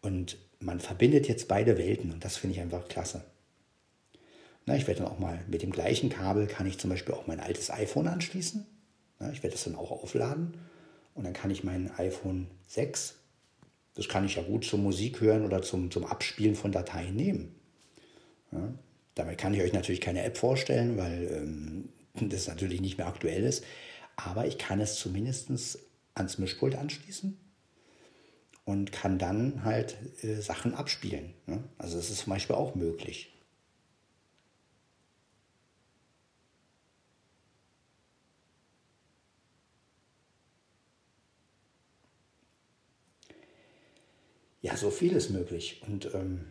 Und 0.01 0.37
man 0.59 0.81
verbindet 0.81 1.29
jetzt 1.29 1.47
beide 1.47 1.77
Welten 1.77 2.11
und 2.11 2.25
das 2.25 2.35
finde 2.35 2.57
ich 2.57 2.61
einfach 2.61 2.89
klasse. 2.89 3.23
Na, 4.65 4.75
ich 4.75 4.85
werde 4.85 5.03
dann 5.03 5.11
auch 5.13 5.19
mal 5.19 5.39
mit 5.47 5.61
dem 5.61 5.71
gleichen 5.71 6.09
Kabel 6.09 6.45
kann 6.45 6.67
ich 6.67 6.77
zum 6.77 6.89
Beispiel 6.89 7.15
auch 7.15 7.27
mein 7.27 7.39
altes 7.39 7.71
iPhone 7.71 8.09
anschließen. 8.09 8.65
Na, 9.19 9.31
ich 9.31 9.43
werde 9.43 9.55
das 9.55 9.63
dann 9.63 9.77
auch 9.77 9.91
aufladen 9.91 10.55
und 11.15 11.23
dann 11.23 11.31
kann 11.31 11.51
ich 11.51 11.63
mein 11.63 11.89
iPhone 11.97 12.47
6 12.67 13.15
das 13.95 14.07
kann 14.07 14.25
ich 14.25 14.35
ja 14.35 14.43
gut 14.43 14.65
zum 14.65 14.83
Musik 14.83 15.21
hören 15.21 15.45
oder 15.45 15.61
zum, 15.61 15.91
zum 15.91 16.05
Abspielen 16.05 16.55
von 16.55 16.71
Dateien 16.71 17.15
nehmen. 17.15 17.55
Ja, 18.51 18.73
damit 19.15 19.37
kann 19.37 19.53
ich 19.53 19.61
euch 19.61 19.73
natürlich 19.73 20.01
keine 20.01 20.23
App 20.23 20.37
vorstellen, 20.37 20.97
weil 20.97 21.29
ähm, 21.31 21.89
das 22.29 22.47
natürlich 22.47 22.81
nicht 22.81 22.97
mehr 22.97 23.07
aktuell 23.07 23.43
ist. 23.43 23.63
Aber 24.15 24.45
ich 24.47 24.57
kann 24.57 24.79
es 24.79 24.95
zumindest 24.95 25.79
ans 26.13 26.37
Mischpult 26.37 26.75
anschließen 26.75 27.37
und 28.65 28.91
kann 28.91 29.17
dann 29.17 29.63
halt 29.63 29.97
äh, 30.21 30.35
Sachen 30.35 30.73
abspielen. 30.73 31.33
Ne? 31.47 31.63
Also 31.77 31.97
das 31.97 32.09
ist 32.09 32.19
zum 32.19 32.31
Beispiel 32.31 32.55
auch 32.55 32.75
möglich. 32.75 33.30
Ja, 44.61 44.77
so 44.77 44.91
viel 44.91 45.13
ist 45.13 45.29
möglich. 45.29 45.81
Und 45.87 46.13
ähm, 46.13 46.45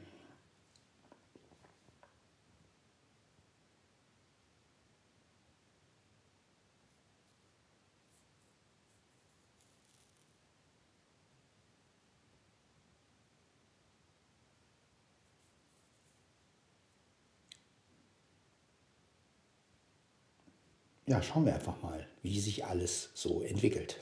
ja, 21.06 21.22
schauen 21.22 21.44
wir 21.46 21.54
einfach 21.54 21.80
mal, 21.82 22.06
wie 22.22 22.40
sich 22.40 22.64
alles 22.66 23.10
so 23.14 23.42
entwickelt. 23.42 23.96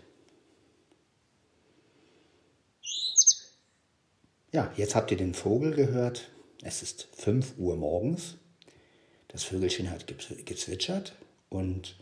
Ja, 4.51 4.73
jetzt 4.77 4.95
habt 4.95 5.11
ihr 5.11 5.19
den 5.19 5.35
Vogel 5.35 5.75
gehört. 5.75 6.31
Es 6.63 6.83
ist 6.83 7.09
5 7.17 7.59
Uhr 7.59 7.77
morgens. 7.77 8.37
Das 9.29 9.45
Vögelchen 9.45 9.91
hat 9.91 10.07
gezwitschert 10.07 11.15
und 11.51 11.97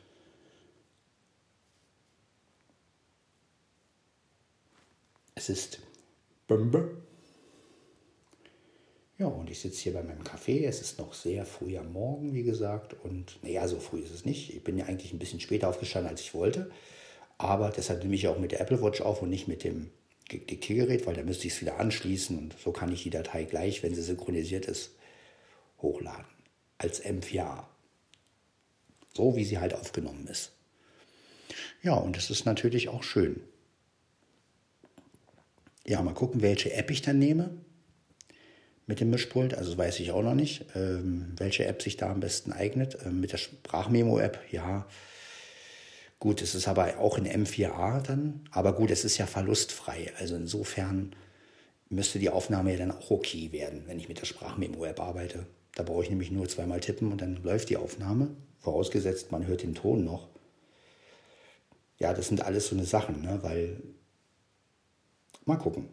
es 5.35 5.49
ist 5.49 5.81
Bömbe. 6.47 7.03
Ja, 9.19 9.27
und 9.27 9.51
ich 9.51 9.59
sitze 9.59 9.83
hier 9.83 9.95
bei 9.95 10.05
meinem 10.05 10.23
Café. 10.23 10.69
Es 10.69 10.81
ist 10.81 11.01
noch 11.01 11.15
sehr 11.15 11.45
früh 11.47 11.77
am 11.77 11.93
Morgen, 11.93 12.33
wie 12.33 12.45
gesagt. 12.45 12.95
Und 13.03 13.43
naja, 13.43 13.67
so 13.67 13.81
früh 13.81 13.99
ist 14.01 14.15
es 14.15 14.25
nicht. 14.25 14.55
Ich 14.55 14.63
bin 14.63 14.79
ja 14.79 14.85
eigentlich 14.85 15.13
ein 15.13 15.19
bisschen 15.19 15.41
später 15.41 15.69
aufgestanden, 15.69 16.11
als 16.11 16.21
ich 16.21 16.33
wollte. 16.33 16.71
Aber 17.39 17.71
deshalb 17.71 18.05
nehme 18.05 18.15
ich 18.15 18.29
auch 18.29 18.39
mit 18.39 18.53
der 18.53 18.61
Apple 18.61 18.81
Watch 18.83 19.01
auf 19.01 19.21
und 19.21 19.31
nicht 19.31 19.49
mit 19.49 19.65
dem 19.65 19.91
Diktiergerät, 20.29 21.07
weil 21.07 21.15
da 21.15 21.23
müsste 21.23 21.47
ich 21.47 21.55
es 21.55 21.61
wieder 21.61 21.79
anschließen 21.79 22.37
und 22.37 22.57
so 22.59 22.73
kann 22.73 22.93
ich 22.93 23.05
die 23.05 23.11
Datei 23.11 23.45
gleich, 23.45 23.83
wenn 23.83 23.95
sie 23.95 24.03
synchronisiert 24.03 24.67
ist, 24.67 24.91
hochladen. 25.81 26.27
Als 26.79 27.03
M4A. 27.03 27.65
So 29.15 29.37
wie 29.37 29.45
sie 29.45 29.59
halt 29.59 29.73
aufgenommen 29.73 30.27
ist. 30.27 30.53
Ja, 31.83 31.95
und 31.95 32.17
das 32.17 32.31
ist 32.31 32.45
natürlich 32.45 32.89
auch 32.89 33.03
schön. 33.03 33.41
Ja, 35.87 36.03
mal 36.03 36.15
gucken, 36.15 36.43
welche 36.43 36.73
App 36.73 36.91
ich 36.91 37.03
dann 37.03 37.19
nehme 37.19 37.51
mit 38.87 39.01
dem 39.01 39.11
Mischpult. 39.11 39.55
Also 39.55 39.77
weiß 39.77 40.01
ich 40.01 40.11
auch 40.11 40.23
noch 40.23 40.35
nicht, 40.35 40.67
ähm, 40.75 41.33
welche 41.37 41.65
App 41.67 41.83
sich 41.83 41.97
da 41.97 42.11
am 42.11 42.21
besten 42.21 42.53
eignet. 42.53 42.99
Ähm, 43.05 43.21
mit 43.21 43.33
der 43.33 43.39
Sprachmemo-App, 43.39 44.41
ja, 44.51 44.87
Gut, 46.19 46.41
es 46.41 46.55
ist 46.55 46.67
aber 46.67 46.99
auch 46.99 47.19
in 47.19 47.27
M4A 47.27 48.01
dann, 48.01 48.49
aber 48.51 48.73
gut, 48.73 48.91
es 48.91 49.05
ist 49.05 49.19
ja 49.19 49.27
verlustfrei. 49.27 50.13
Also 50.19 50.35
insofern 50.35 51.15
müsste 51.91 52.19
die 52.19 52.31
Aufnahme 52.31 52.73
ja 52.73 52.79
dann 52.79 52.91
auch 52.91 53.11
okay 53.11 53.53
werden, 53.53 53.83
wenn 53.87 53.99
ich 53.99 54.09
mit 54.09 54.21
der 54.21 54.27
Sprachmemo-App 54.27 54.99
arbeite. 54.99 55.47
Da 55.75 55.83
brauche 55.83 56.03
ich 56.03 56.11
nämlich 56.11 56.31
nur 56.31 56.49
zweimal 56.49 56.81
tippen 56.81 57.13
und 57.13 57.21
dann 57.21 57.43
läuft 57.43 57.69
die 57.69 57.77
Aufnahme. 57.77 58.35
Vorausgesetzt, 58.61 59.31
man 59.31 59.47
hört 59.47 59.63
den 59.63 59.75
Ton 59.75 60.05
noch. 60.05 60.29
Ja, 61.99 62.15
das 62.15 62.29
sind 62.29 62.43
alles 62.43 62.69
so 62.69 62.75
eine 62.75 62.87
Sachen, 62.87 63.23
ne? 63.23 63.39
weil 63.43 63.83
mal 65.45 65.57
gucken. 65.57 65.89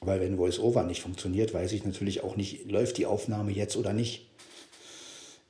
Weil 0.00 0.20
wenn 0.20 0.38
VoiceOver 0.38 0.82
nicht 0.82 1.02
funktioniert, 1.02 1.54
weiß 1.54 1.72
ich 1.72 1.84
natürlich 1.84 2.22
auch 2.22 2.36
nicht, 2.36 2.70
läuft 2.70 2.98
die 2.98 3.06
Aufnahme 3.06 3.52
jetzt 3.52 3.76
oder 3.76 3.92
nicht. 3.92 4.30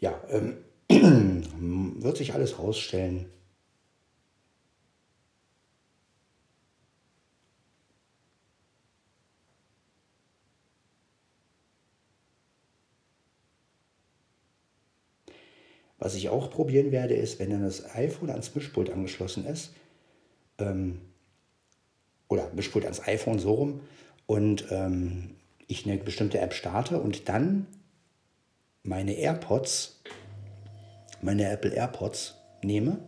Ja, 0.01 0.21
ähm, 0.29 0.57
wird 0.89 2.17
sich 2.17 2.35
alles 2.35 2.59
rausstellen. 2.59 3.27
Was 15.99 16.15
ich 16.15 16.29
auch 16.29 16.51
probieren 16.51 16.93
werde, 16.93 17.15
ist, 17.15 17.39
wenn 17.39 17.51
dann 17.51 17.63
das 17.63 17.95
iPhone 17.95 18.31
ans 18.31 18.55
Mischpult 18.55 18.91
angeschlossen 18.91 19.47
ist, 19.47 19.73
ähm, 20.59 21.01
oder 22.29 22.53
Mischpult 22.55 22.85
ans 22.85 23.01
iPhone 23.07 23.39
so 23.39 23.55
rum, 23.55 23.81
und 24.27 24.67
ähm, 24.71 25.37
ich 25.67 25.87
eine 25.87 25.97
bestimmte 25.99 26.39
App 26.39 26.55
starte 26.55 27.01
und 27.01 27.29
dann 27.29 27.67
meine 28.83 29.15
AirPods 29.15 30.01
meine 31.27 31.51
Apple 31.51 31.73
AirPods 31.73 32.37
nehme, 32.63 32.99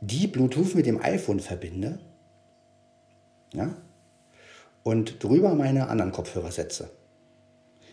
die 0.00 0.26
Bluetooth 0.26 0.74
mit 0.74 0.86
dem 0.86 1.00
iPhone 1.00 1.40
verbinde 1.40 2.00
ja, 3.54 3.74
und 4.82 5.22
drüber 5.22 5.54
meine 5.54 5.88
anderen 5.88 6.10
Kopfhörer 6.10 6.50
setze. 6.50 6.90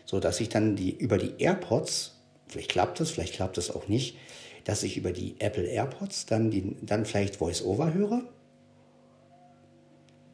So 0.04 0.20
dass 0.20 0.40
ich 0.40 0.50
dann 0.50 0.76
die, 0.76 0.98
über 0.98 1.20
die 1.20 1.34
AirPods, 1.38 2.16
vielleicht 2.48 2.72
klappt 2.72 3.00
es, 3.00 3.12
vielleicht 3.12 3.36
klappt 3.36 3.60
es 3.60 3.70
auch 3.70 3.88
nicht, 3.88 4.18
dass 4.64 4.82
ich 4.82 4.98
über 4.98 5.12
die 5.12 5.36
Apple 5.40 5.64
AirPods 5.64 6.26
dann, 6.26 6.50
die, 6.50 6.76
dann 6.82 7.06
vielleicht 7.06 7.36
Voice-Over 7.36 7.94
höre 7.94 8.24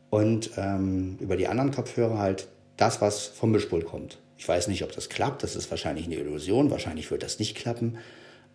und 0.09 0.51
ähm, 0.55 1.17
über 1.19 1.35
die 1.35 1.47
anderen 1.47 1.71
Kopfhörer 1.71 2.17
halt 2.17 2.47
das, 2.77 3.01
was 3.01 3.25
vom 3.25 3.51
Mischpult 3.51 3.85
kommt. 3.85 4.19
Ich 4.37 4.47
weiß 4.47 4.69
nicht, 4.69 4.83
ob 4.83 4.93
das 4.93 5.09
klappt, 5.09 5.43
das 5.43 5.57
ist 5.57 5.69
wahrscheinlich 5.69 6.05
eine 6.05 6.15
Illusion, 6.15 6.71
wahrscheinlich 6.71 7.11
wird 7.11 7.23
das 7.23 7.39
nicht 7.39 7.55
klappen, 7.55 7.97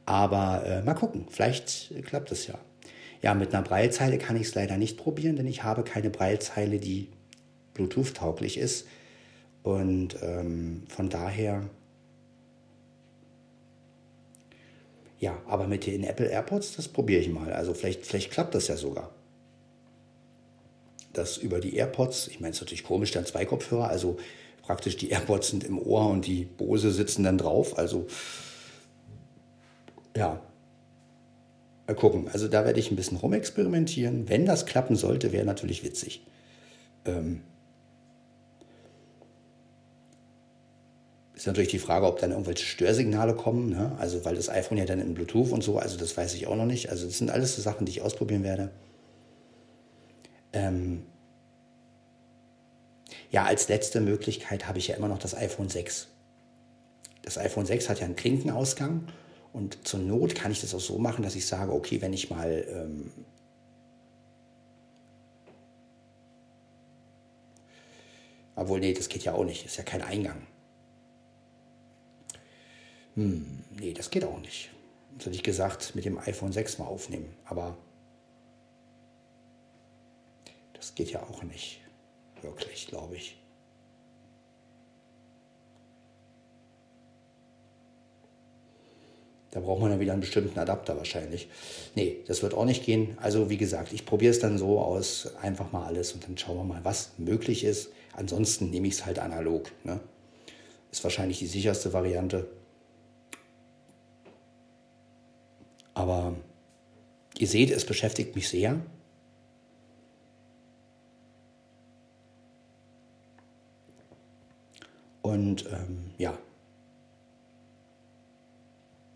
aber 0.07 0.65
äh, 0.65 0.83
mal 0.83 0.95
gucken, 0.95 1.27
vielleicht 1.31 1.93
klappt 2.05 2.33
es 2.33 2.47
ja. 2.47 2.55
Ja, 3.23 3.35
mit 3.35 3.55
einer 3.55 3.63
Breilzeile 3.63 4.19
kann 4.19 4.37
ich 4.37 4.49
es 4.49 4.55
leider 4.55 4.79
nicht 4.79 4.97
probieren, 4.97 5.37
denn 5.37 5.47
ich 5.47 5.63
habe 5.63 5.85
keine 5.85 6.11
Breilzeile, 6.11 6.79
die 6.79 7.11
Bluetooth-tauglich 7.75 8.57
ist. 8.57 8.87
Und 9.63 10.17
ähm, 10.23 10.85
von 10.89 11.11
daher, 11.11 11.69
ja, 15.19 15.37
aber 15.47 15.67
mit 15.67 15.87
den 15.87 16.03
Apple 16.03 16.27
AirPods, 16.27 16.77
das 16.77 16.89
probiere 16.89 17.21
ich 17.21 17.29
mal. 17.29 17.53
Also 17.53 17.75
vielleicht, 17.75 18.07
vielleicht 18.07 18.31
klappt 18.31 18.55
das 18.55 18.69
ja 18.69 18.77
sogar. 18.77 19.15
Das 21.13 21.37
über 21.37 21.61
die 21.61 21.75
AirPods, 21.77 22.29
ich 22.29 22.41
meine, 22.41 22.53
es 22.53 22.57
ist 22.57 22.63
natürlich 22.63 22.85
komisch, 22.85 23.11
dann 23.11 23.27
zwei 23.27 23.45
Kopfhörer, 23.45 23.89
also 23.89 24.17
praktisch 24.63 24.97
die 24.97 25.11
AirPods 25.11 25.49
sind 25.49 25.65
im 25.65 25.79
Ohr 25.79 26.09
und 26.09 26.27
die 26.27 26.45
Bose 26.45 26.91
sitzen 26.91 27.25
dann 27.25 27.37
drauf. 27.37 27.77
Also 27.77 28.07
ja, 30.17 30.41
mal 31.87 31.95
gucken. 31.95 32.29
Also 32.33 32.49
da 32.49 32.65
werde 32.65 32.81
ich 32.81 32.91
ein 32.91 32.97
bisschen 32.97 33.17
rumexperimentieren. 33.19 34.29
Wenn 34.29 34.47
das 34.47 34.67
klappen 34.67 34.97
sollte, 34.97 35.33
wäre 35.33 35.45
natürlich 35.45 35.85
witzig. 35.85 36.27
Ähm, 37.05 37.43
ist 41.35 41.47
natürlich 41.47 41.71
die 41.71 41.79
Frage, 41.79 42.07
ob 42.07 42.19
dann 42.19 42.33
irgendwelche 42.33 42.65
Störsignale 42.65 43.35
kommen. 43.35 43.71
Ne? 43.71 43.97
Also 43.99 44.25
weil 44.25 44.35
das 44.35 44.51
iPhone 44.51 44.79
ja 44.79 44.85
dann 44.85 45.01
in 45.01 45.15
Bluetooth 45.15 45.53
und 45.53 45.63
so, 45.63 45.79
also 45.79 45.97
das 45.97 46.17
weiß 46.17 46.35
ich 46.35 46.47
auch 46.47 46.57
noch 46.57 46.67
nicht. 46.67 46.91
Also 46.91 47.07
das 47.07 47.19
sind 47.19 47.31
alles 47.31 47.57
so 47.57 47.63
Sachen, 47.63 47.87
die 47.87 47.93
ich 47.93 48.03
ausprobieren 48.03 48.45
werde. 48.45 48.71
Ähm, 50.53 51.05
ja, 53.31 53.45
als 53.45 53.69
letzte 53.69 54.01
Möglichkeit 54.01 54.69
habe 54.69 54.79
ich 54.79 54.89
ja 54.89 54.97
immer 54.97 55.09
noch 55.09 55.19
das 55.19 55.35
iPhone 55.35 55.69
6. 55.69 56.09
Das 57.23 57.39
iPhone 57.39 57.67
6 57.67 57.89
hat 57.89 58.01
ja 58.01 58.07
einen 58.07 58.17
Klinkenausgang 58.17 59.05
und 59.53 59.87
zur 59.87 60.01
Not 60.01 60.35
kann 60.35 60.53
ich 60.53 60.61
das 60.61 60.75
auch 60.75 60.81
so 60.81 60.99
machen, 60.99 61.23
dass 61.23 61.35
ich 61.35 61.47
sage, 61.47 61.73
okay, 61.73 62.01
wenn 62.01 62.13
ich 62.13 62.31
mal 62.31 62.65
ähm, 62.69 63.13
obwohl, 68.61 68.81
nee, 68.81 68.93
das 68.93 69.09
geht 69.09 69.25
ja 69.25 69.33
auch 69.33 69.45
nicht, 69.45 69.65
ist 69.65 69.79
ja 69.79 69.85
kein 69.85 70.03
Eingang. 70.03 70.47
Hm, 73.15 73.65
nee, 73.71 73.95
das 73.95 74.11
geht 74.11 74.25
auch 74.25 74.39
nicht. 74.39 74.71
Das 75.17 75.27
hätte 75.27 75.37
ich 75.37 75.43
gesagt, 75.43 75.95
mit 75.95 76.05
dem 76.05 76.19
iPhone 76.19 76.53
6 76.53 76.79
mal 76.79 76.87
aufnehmen, 76.87 77.35
aber 77.45 77.77
das 80.75 80.95
geht 80.95 81.11
ja 81.11 81.23
auch 81.23 81.43
nicht, 81.43 81.81
wirklich, 82.43 82.87
glaube 82.87 83.17
ich. 83.17 83.40
Da 89.51 89.61
braucht 89.61 89.81
man 89.81 89.91
dann 89.91 90.01
wieder 90.01 90.13
einen 90.13 90.21
bestimmten 90.21 90.59
Adapter 90.59 90.97
wahrscheinlich. 90.97 91.49
Nee, 91.97 92.19
das 92.27 92.43
wird 92.43 92.55
auch 92.55 92.65
nicht 92.65 92.85
gehen. 92.85 93.19
Also 93.21 93.51
wie 93.51 93.57
gesagt, 93.57 93.93
ich 93.93 94.07
probiere 94.07 94.31
es 94.31 94.39
dann 94.39 94.59
so 94.59 94.81
aus, 94.81 95.35
einfach 95.43 95.73
mal 95.73 95.87
alles 95.87 96.13
und 96.13 96.25
dann 96.25 96.39
schauen 96.39 96.57
wir 96.57 96.65
mal, 96.65 96.85
was 96.85 97.11
möglich 97.19 97.65
ist. 97.65 97.91
Ansonsten 98.13 98.71
nehme 98.71 98.87
ich 98.87 98.95
es 98.95 99.07
halt 99.07 99.19
analog. 99.19 99.71
Ne? 99.83 100.01
Ist 100.93 101.03
wahrscheinlich 101.03 101.39
die 101.41 101.47
sicherste 101.47 101.93
Variante. 101.93 102.49
Aber 105.95 106.37
ihr 107.39 107.49
seht, 107.49 107.71
es 107.71 107.85
beschäftigt 107.85 108.37
mich 108.37 108.49
sehr. 108.49 108.81
Und 115.23 115.67
ähm, 115.67 116.13
ja, 116.19 116.39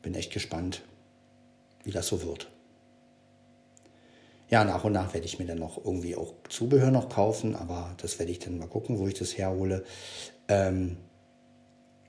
bin 0.05 0.15
echt 0.15 0.33
gespannt, 0.33 0.83
wie 1.83 1.91
das 1.91 2.07
so 2.07 2.23
wird. 2.23 2.49
Ja, 4.51 4.63
nach 4.65 4.85
und 4.85 4.93
nach 4.93 5.15
werde 5.15 5.27
ich 5.27 5.39
mir 5.39 5.47
dann 5.47 5.59
noch 5.59 5.83
irgendwie 5.83 6.15
auch 6.15 6.35
Zubehör 6.49 6.91
noch 6.91 7.09
kaufen, 7.09 7.57
aber 7.57 7.95
das 7.97 8.19
werde 8.19 8.31
ich 8.31 8.39
dann 8.39 8.59
mal 8.59 8.69
gucken, 8.69 8.99
wo 8.99 9.09
ich 9.09 9.15
das 9.15 9.37
herhole. 9.37 9.85
Ähm, 10.47 10.99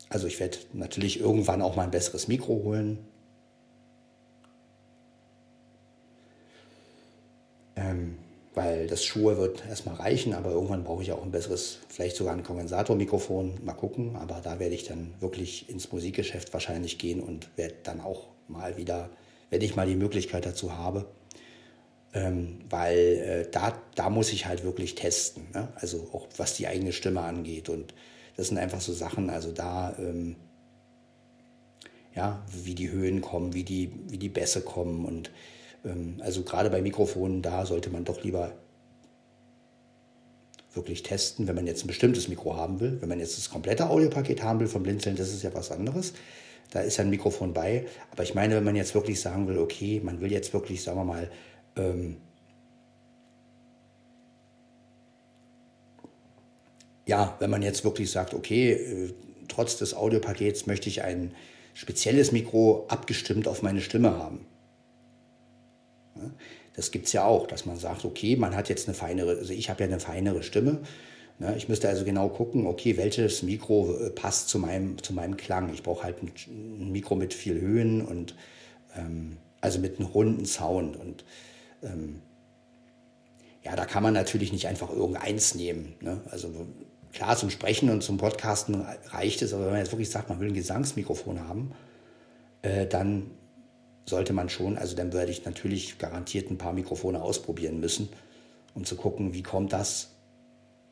also 0.10 0.28
ich 0.28 0.40
werde 0.40 0.58
natürlich 0.74 1.20
irgendwann 1.20 1.62
auch 1.62 1.76
mal 1.76 1.84
ein 1.84 1.92
besseres 1.92 2.28
Mikro 2.28 2.62
holen. 2.64 3.08
Ähm, 7.78 8.20
weil 8.56 8.88
das 8.88 9.04
Schuhe 9.04 9.38
wird 9.38 9.66
erstmal 9.68 9.96
reichen, 9.96 10.34
aber 10.34 10.52
irgendwann 10.52 10.86
brauche 10.86 11.04
ich 11.04 11.12
auch 11.12 11.22
ein 11.22 11.32
besseres, 11.32 11.80
vielleicht 11.90 12.16
sogar 12.16 12.34
ein 12.34 12.44
Kondensatormikrofon. 12.44 13.60
Mal 13.64 13.74
gucken, 13.74 14.16
aber 14.16 14.40
da 14.42 14.60
werde 14.60 14.74
ich 14.74 14.86
dann 14.86 15.14
wirklich 15.20 15.70
ins 15.70 15.92
Musikgeschäft 15.92 16.54
wahrscheinlich 16.54 16.98
gehen 16.98 17.22
und 17.22 17.50
werde 17.58 17.76
dann 17.84 18.00
auch 18.00 18.28
mal 18.48 18.78
wieder, 18.78 19.10
wenn 19.50 19.62
ich 19.62 19.76
mal 19.76 19.88
die 19.88 19.96
Möglichkeit 19.96 20.46
dazu 20.46 20.78
habe, 20.78 21.06
ähm, 22.14 22.60
weil 22.70 22.98
äh, 22.98 23.52
da, 23.52 23.78
da 23.96 24.10
muss 24.10 24.32
ich 24.32 24.46
halt 24.46 24.64
wirklich 24.64 24.96
testen, 24.96 25.48
ne? 25.54 25.68
also 25.76 26.10
auch 26.14 26.28
was 26.38 26.56
die 26.56 26.68
eigene 26.68 26.94
Stimme 26.94 27.22
angeht 27.22 27.68
und 27.68 27.94
das 28.38 28.48
sind 28.48 28.58
einfach 28.58 28.82
so 28.82 28.94
Sachen, 28.94 29.30
also 29.30 29.52
da, 29.52 29.96
ähm, 30.00 30.38
ja, 32.16 32.46
wie 32.64 32.76
die 32.76 32.90
Höhen 32.90 33.20
kommen, 33.22 33.54
wie 33.54 33.64
die, 33.64 33.92
wie 34.08 34.18
die 34.18 34.30
Bässe 34.30 34.62
kommen 34.62 35.06
und 35.06 35.32
also 36.20 36.44
gerade 36.44 36.70
bei 36.70 36.82
Mikrofonen, 36.82 37.42
da 37.42 37.66
sollte 37.66 37.90
man 37.90 38.06
doch 38.06 38.24
lieber 38.24 38.54
wirklich 40.74 41.04
testen, 41.04 41.48
wenn 41.48 41.56
man 41.56 41.68
jetzt 41.68 41.86
ein 41.86 41.88
bestimmtes 41.88 42.28
Mikro 42.28 42.56
haben 42.58 42.80
will. 42.80 42.98
Wenn 43.00 43.10
man 43.10 43.20
jetzt 43.20 43.38
das 43.38 43.50
komplette 43.50 43.90
Audiopaket 43.90 44.44
haben 44.44 44.60
will 44.60 44.68
vom 44.68 44.84
Blinzeln, 44.84 45.16
das 45.16 45.32
ist 45.32 45.44
ja 45.44 45.54
was 45.54 45.72
anderes. 45.72 46.14
Da 46.72 46.82
ist 46.82 46.98
ja 46.98 47.04
ein 47.04 47.10
Mikrofon 47.10 47.54
bei. 47.54 47.86
Aber 48.12 48.24
ich 48.24 48.34
meine, 48.34 48.56
wenn 48.56 48.64
man 48.64 48.76
jetzt 48.76 48.96
wirklich 48.96 49.22
sagen 49.22 49.48
will, 49.48 49.60
okay, 49.60 50.02
man 50.04 50.20
will 50.22 50.32
jetzt 50.32 50.54
wirklich, 50.54 50.84
sagen 50.84 50.98
wir 50.98 51.06
mal, 51.06 51.32
ähm, 51.78 52.18
ja, 57.06 57.36
wenn 57.40 57.50
man 57.50 57.62
jetzt 57.62 57.84
wirklich 57.84 58.12
sagt, 58.12 58.34
okay, 58.34 58.72
äh, 58.72 59.14
trotz 59.48 59.78
des 59.78 59.94
Audiopakets 59.94 60.66
möchte 60.66 60.90
ich 60.90 61.04
ein 61.04 61.34
spezielles 61.74 62.32
Mikro 62.32 62.86
abgestimmt 62.88 63.48
auf 63.48 63.62
meine 63.62 63.82
Stimme 63.82 64.18
haben. 64.18 64.46
Das 66.76 66.92
gibt 66.92 67.08
es 67.08 67.14
ja 67.14 67.26
auch, 67.26 67.48
dass 67.48 67.66
man 67.66 67.78
sagt, 67.78 68.06
okay, 68.06 68.36
man 68.36 68.56
hat 68.56 68.70
jetzt 68.70 68.88
eine 68.88 68.96
feinere, 68.96 69.38
also 69.38 69.54
ich 69.54 69.70
habe 69.70 69.84
ja 69.84 69.90
eine 69.90 70.00
feinere 70.00 70.44
Stimme. 70.44 70.80
Ne? 71.40 71.56
Ich 71.58 71.70
müsste 71.70 71.90
also 71.90 72.06
genau 72.06 72.30
gucken, 72.30 72.68
okay, 72.68 72.98
welches 72.98 73.44
Mikro 73.44 73.96
äh, 73.98 74.10
passt 74.10 74.50
zu 74.50 74.60
meinem, 74.60 75.02
zu 75.02 75.14
meinem 75.14 75.38
Klang. 75.38 75.74
Ich 75.74 75.84
brauche 75.84 76.04
halt 76.04 76.18
ein, 76.22 76.92
Mikro 76.92 77.16
mit 77.16 77.34
viel 77.34 77.60
Höhen 77.60 78.02
und 78.02 78.36
ähm, 78.96 79.38
also 79.62 79.80
mit 79.80 80.00
einem 80.00 80.10
runden 80.10 80.46
Sound. 80.46 80.98
Und 80.98 81.26
ähm, 81.84 82.22
ja, 83.64 83.76
da 83.76 83.86
kann 83.86 84.04
man 84.04 84.14
natürlich 84.14 84.54
nicht 84.54 84.68
einfach 84.68 84.90
irgendeins 84.90 85.56
nehmen. 85.56 85.96
Ne? 86.02 86.22
Also 86.30 86.68
klar, 87.12 87.36
zum 87.36 87.50
Sprechen 87.50 87.90
und 87.90 88.04
zum 88.04 88.18
Podcasten 88.18 88.86
reicht 89.08 89.42
es, 89.42 89.54
aber 89.54 89.66
wenn 89.66 89.72
man 89.72 89.80
jetzt 89.80 89.92
wirklich 89.92 90.10
sagt, 90.10 90.30
man 90.30 90.40
will 90.40 90.50
ein 90.50 90.54
Gesangsmikrofon 90.54 91.48
haben, 91.48 91.72
äh, 92.62 92.86
dann 92.86 93.32
sollte 94.06 94.34
man 94.34 94.50
schon, 94.50 94.78
also 94.78 94.96
dann 94.96 95.14
würde 95.14 95.32
ich 95.32 95.46
natürlich 95.46 95.98
garantiert 95.98 96.52
ein 96.52 96.58
paar 96.58 96.74
Mikrofone 96.74 97.22
ausprobieren 97.22 97.80
müssen, 97.80 98.10
um 98.74 98.86
zu 98.86 98.96
gucken, 98.96 99.34
wie 99.34 99.44
kommt 99.44 99.74
das. 99.74 100.10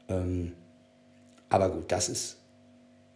Ähm, 0.07 0.53
aber 1.49 1.69
gut, 1.69 1.91
das 1.91 2.09
ist 2.09 2.37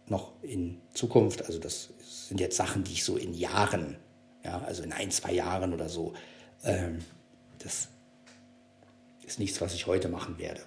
noch 0.06 0.32
in 0.42 0.80
Zukunft, 0.94 1.44
also 1.44 1.58
das 1.58 1.90
sind 2.28 2.40
jetzt 2.40 2.56
Sachen, 2.56 2.84
die 2.84 2.92
ich 2.92 3.04
so 3.04 3.16
in 3.16 3.34
Jahren, 3.34 3.96
ja, 4.44 4.62
also 4.62 4.82
in 4.82 4.92
ein, 4.92 5.10
zwei 5.10 5.32
Jahren 5.32 5.74
oder 5.74 5.88
so, 5.88 6.14
ähm, 6.64 7.04
das 7.58 7.88
ist 9.26 9.38
nichts, 9.38 9.60
was 9.60 9.74
ich 9.74 9.86
heute 9.86 10.08
machen 10.08 10.38
werde. 10.38 10.60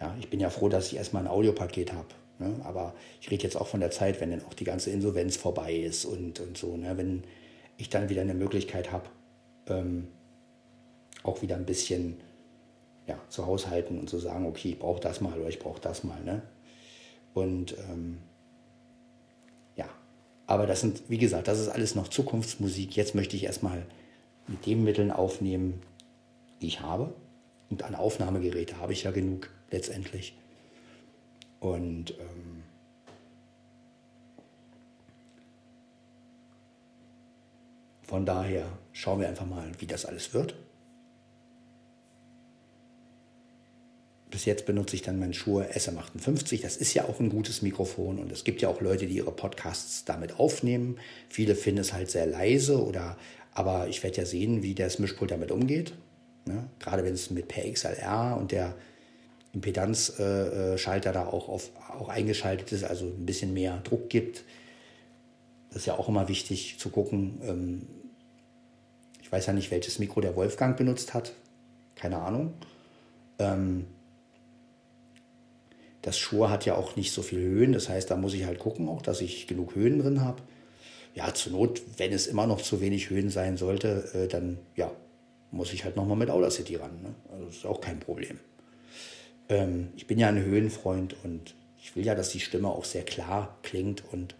Ja, 0.00 0.14
ich 0.20 0.30
bin 0.30 0.38
ja 0.38 0.50
froh, 0.50 0.68
dass 0.68 0.86
ich 0.86 0.96
erstmal 0.96 1.24
ein 1.24 1.28
Audiopaket 1.28 1.92
habe. 1.92 2.08
Ne? 2.38 2.60
Aber 2.64 2.94
ich 3.20 3.30
rede 3.30 3.42
jetzt 3.42 3.56
auch 3.56 3.66
von 3.66 3.80
der 3.80 3.90
Zeit, 3.90 4.20
wenn 4.20 4.30
dann 4.30 4.44
auch 4.44 4.54
die 4.54 4.64
ganze 4.64 4.90
Insolvenz 4.90 5.36
vorbei 5.36 5.74
ist 5.74 6.04
und, 6.04 6.38
und 6.38 6.56
so. 6.56 6.76
Ne? 6.76 6.96
Wenn, 6.96 7.24
ich 7.78 7.88
dann 7.88 8.10
wieder 8.10 8.20
eine 8.20 8.34
Möglichkeit 8.34 8.92
habe, 8.92 9.08
ähm, 9.66 10.08
auch 11.22 11.40
wieder 11.40 11.56
ein 11.56 11.64
bisschen 11.64 12.20
ja, 13.06 13.18
zu 13.30 13.46
haushalten 13.46 13.98
und 13.98 14.10
zu 14.10 14.18
sagen, 14.18 14.44
okay, 14.44 14.70
ich 14.70 14.78
brauche 14.78 15.00
das 15.00 15.22
mal 15.22 15.38
oder 15.38 15.48
ich 15.48 15.58
brauche 15.58 15.80
das 15.80 16.04
mal. 16.04 16.22
Ne? 16.22 16.42
Und 17.32 17.76
ähm, 17.88 18.18
ja, 19.76 19.88
aber 20.46 20.66
das 20.66 20.82
sind, 20.82 21.02
wie 21.08 21.18
gesagt, 21.18 21.48
das 21.48 21.58
ist 21.58 21.68
alles 21.68 21.94
noch 21.94 22.08
Zukunftsmusik. 22.08 22.96
Jetzt 22.96 23.14
möchte 23.14 23.36
ich 23.36 23.44
erstmal 23.44 23.86
mit 24.46 24.66
den 24.66 24.84
Mitteln 24.84 25.10
aufnehmen, 25.10 25.80
die 26.60 26.66
ich 26.66 26.80
habe. 26.80 27.14
Und 27.70 27.82
an 27.82 27.94
Aufnahmegeräte 27.94 28.78
habe 28.78 28.92
ich 28.92 29.04
ja 29.04 29.10
genug 29.10 29.50
letztendlich. 29.70 30.36
Und 31.60 32.12
ähm, 32.18 32.57
von 38.08 38.26
daher 38.26 38.66
schauen 38.92 39.20
wir 39.20 39.28
einfach 39.28 39.46
mal, 39.46 39.70
wie 39.78 39.86
das 39.86 40.04
alles 40.04 40.34
wird. 40.34 40.56
bis 44.30 44.44
jetzt 44.44 44.66
benutze 44.66 44.94
ich 44.94 45.02
dann 45.02 45.18
mein 45.18 45.32
Shure 45.32 45.70
SM58. 45.72 46.62
Das 46.62 46.76
ist 46.76 46.94
ja 46.94 47.04
auch 47.04 47.20
ein 47.20 47.30
gutes 47.30 47.62
Mikrofon 47.62 48.18
und 48.18 48.30
es 48.30 48.44
gibt 48.44 48.62
ja 48.62 48.68
auch 48.68 48.80
Leute, 48.80 49.06
die 49.06 49.16
ihre 49.16 49.32
Podcasts 49.32 50.04
damit 50.04 50.38
aufnehmen. 50.38 50.98
Viele 51.28 51.54
finden 51.54 51.80
es 51.80 51.92
halt 51.92 52.10
sehr 52.10 52.26
leise 52.26 52.84
oder, 52.84 53.16
aber 53.52 53.88
ich 53.88 54.02
werde 54.02 54.18
ja 54.18 54.26
sehen, 54.26 54.62
wie 54.62 54.74
das 54.74 54.98
Mischpult 54.98 55.30
damit 55.30 55.50
umgeht. 55.50 55.92
Ne? 56.44 56.68
Gerade 56.78 57.04
wenn 57.04 57.14
es 57.14 57.30
mit 57.30 57.48
per 57.48 57.70
XLR 57.70 58.36
und 58.38 58.52
der 58.52 58.74
Impedanzschalter 59.54 61.10
äh, 61.10 61.12
da 61.12 61.26
auch, 61.26 61.48
auf, 61.48 61.70
auch 61.98 62.08
eingeschaltet 62.08 62.70
ist, 62.72 62.84
also 62.84 63.06
ein 63.06 63.26
bisschen 63.26 63.54
mehr 63.54 63.80
Druck 63.82 64.10
gibt. 64.10 64.44
Ist 65.78 65.86
ja 65.86 65.96
auch 65.96 66.08
immer 66.08 66.26
wichtig 66.26 66.76
zu 66.80 66.90
gucken. 66.90 67.40
Ähm, 67.44 67.86
ich 69.22 69.30
weiß 69.30 69.46
ja 69.46 69.52
nicht, 69.52 69.70
welches 69.70 70.00
Mikro 70.00 70.20
der 70.20 70.34
Wolfgang 70.34 70.76
benutzt 70.76 71.14
hat. 71.14 71.34
Keine 71.94 72.18
Ahnung. 72.18 72.54
Ähm, 73.38 73.86
das 76.02 76.18
Shure 76.18 76.50
hat 76.50 76.66
ja 76.66 76.74
auch 76.74 76.96
nicht 76.96 77.12
so 77.12 77.22
viel 77.22 77.38
Höhen, 77.38 77.72
das 77.72 77.88
heißt, 77.88 78.10
da 78.10 78.16
muss 78.16 78.34
ich 78.34 78.44
halt 78.44 78.58
gucken 78.58 78.88
auch, 78.88 79.02
dass 79.02 79.20
ich 79.20 79.46
genug 79.46 79.76
Höhen 79.76 80.00
drin 80.00 80.20
habe. 80.20 80.42
Ja, 81.14 81.32
zur 81.32 81.52
Not, 81.52 81.80
wenn 81.96 82.12
es 82.12 82.26
immer 82.26 82.48
noch 82.48 82.60
zu 82.60 82.80
wenig 82.80 83.10
Höhen 83.10 83.30
sein 83.30 83.56
sollte, 83.56 84.10
äh, 84.14 84.26
dann 84.26 84.58
ja, 84.74 84.90
muss 85.52 85.72
ich 85.72 85.84
halt 85.84 85.94
nochmal 85.94 86.16
mit 86.16 86.28
Audacity 86.28 86.74
ran. 86.74 87.02
Ne? 87.02 87.14
Also 87.30 87.44
das 87.46 87.54
ist 87.54 87.66
auch 87.66 87.80
kein 87.80 88.00
Problem. 88.00 88.40
Ähm, 89.48 89.90
ich 89.94 90.08
bin 90.08 90.18
ja 90.18 90.26
ein 90.26 90.42
Höhenfreund 90.42 91.14
und 91.22 91.54
ich 91.80 91.94
will 91.94 92.04
ja, 92.04 92.16
dass 92.16 92.30
die 92.30 92.40
Stimme 92.40 92.68
auch 92.68 92.84
sehr 92.84 93.04
klar 93.04 93.56
klingt 93.62 94.02
und 94.12 94.34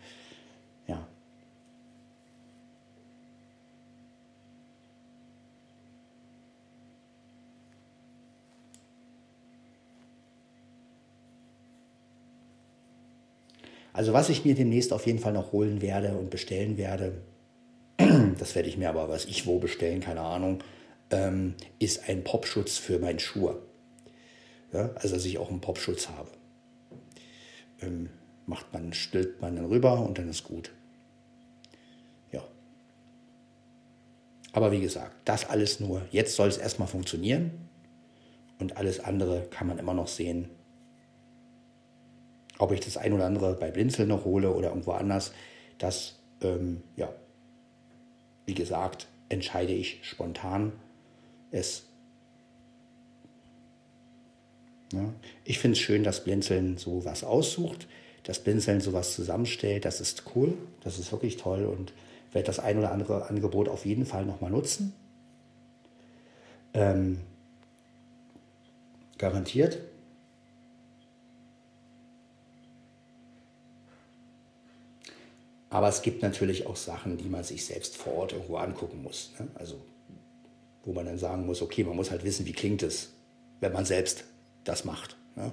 Also 13.98 14.12
was 14.12 14.28
ich 14.28 14.44
mir 14.44 14.54
demnächst 14.54 14.92
auf 14.92 15.06
jeden 15.06 15.18
Fall 15.18 15.32
noch 15.32 15.50
holen 15.50 15.82
werde 15.82 16.16
und 16.16 16.30
bestellen 16.30 16.76
werde, 16.76 17.20
das 18.38 18.54
werde 18.54 18.68
ich 18.68 18.76
mir 18.76 18.90
aber 18.90 19.08
was 19.08 19.24
ich 19.24 19.44
wo 19.44 19.58
bestellen, 19.58 19.98
keine 19.98 20.20
Ahnung, 20.20 20.62
ähm, 21.10 21.54
ist 21.80 22.08
ein 22.08 22.22
Popschutz 22.22 22.78
für 22.78 23.00
meinen 23.00 23.18
Schuh. 23.18 23.54
Ja, 24.72 24.90
also 24.94 25.16
dass 25.16 25.24
ich 25.24 25.38
auch 25.38 25.50
einen 25.50 25.60
Popschutz 25.60 26.08
habe. 26.10 26.30
Ähm, 27.80 28.10
macht 28.46 28.72
man, 28.72 28.92
stülpt 28.92 29.42
man 29.42 29.56
dann 29.56 29.66
rüber 29.66 29.98
und 29.98 30.16
dann 30.16 30.28
ist 30.28 30.44
gut. 30.44 30.70
Ja. 32.30 32.44
Aber 34.52 34.70
wie 34.70 34.80
gesagt, 34.80 35.16
das 35.24 35.44
alles 35.44 35.80
nur, 35.80 36.02
jetzt 36.12 36.36
soll 36.36 36.46
es 36.46 36.56
erstmal 36.56 36.86
funktionieren 36.86 37.50
und 38.60 38.76
alles 38.76 39.00
andere 39.00 39.48
kann 39.50 39.66
man 39.66 39.80
immer 39.80 39.94
noch 39.94 40.06
sehen, 40.06 40.50
ob 42.58 42.72
ich 42.72 42.80
das 42.80 42.96
ein 42.96 43.12
oder 43.12 43.26
andere 43.26 43.54
bei 43.54 43.70
Blinzel 43.70 44.06
noch 44.06 44.24
hole 44.24 44.52
oder 44.52 44.68
irgendwo 44.68 44.92
anders, 44.92 45.32
das, 45.78 46.16
ähm, 46.42 46.82
ja, 46.96 47.12
wie 48.46 48.54
gesagt, 48.54 49.06
entscheide 49.28 49.72
ich 49.72 50.00
spontan. 50.02 50.72
Es, 51.50 51.84
ja, 54.92 55.12
ich 55.44 55.58
finde 55.58 55.76
es 55.76 55.80
schön, 55.80 56.02
dass 56.02 56.24
Blinzeln 56.24 56.78
so 56.78 57.04
was 57.04 57.24
aussucht, 57.24 57.86
dass 58.24 58.40
Blinzeln 58.40 58.80
sowas 58.80 59.14
zusammenstellt. 59.14 59.84
Das 59.84 60.00
ist 60.00 60.24
cool, 60.34 60.54
das 60.82 60.98
ist 60.98 61.12
wirklich 61.12 61.36
toll 61.36 61.64
und 61.64 61.92
werde 62.32 62.46
das 62.46 62.58
ein 62.58 62.78
oder 62.78 62.92
andere 62.92 63.28
Angebot 63.28 63.68
auf 63.68 63.86
jeden 63.86 64.04
Fall 64.04 64.26
nochmal 64.26 64.50
nutzen. 64.50 64.92
Ähm, 66.74 67.20
garantiert. 69.16 69.78
Aber 75.70 75.88
es 75.88 76.02
gibt 76.02 76.22
natürlich 76.22 76.66
auch 76.66 76.76
Sachen, 76.76 77.18
die 77.18 77.28
man 77.28 77.44
sich 77.44 77.64
selbst 77.64 77.96
vor 77.96 78.14
Ort 78.14 78.32
irgendwo 78.32 78.56
angucken 78.56 79.02
muss. 79.02 79.32
Ne? 79.38 79.48
Also 79.54 79.80
wo 80.84 80.92
man 80.92 81.04
dann 81.04 81.18
sagen 81.18 81.44
muss, 81.44 81.60
okay, 81.60 81.84
man 81.84 81.96
muss 81.96 82.10
halt 82.10 82.24
wissen, 82.24 82.46
wie 82.46 82.52
klingt 82.52 82.82
es, 82.82 83.10
wenn 83.60 83.72
man 83.72 83.84
selbst 83.84 84.24
das 84.64 84.84
macht. 84.86 85.16
Ne? 85.36 85.52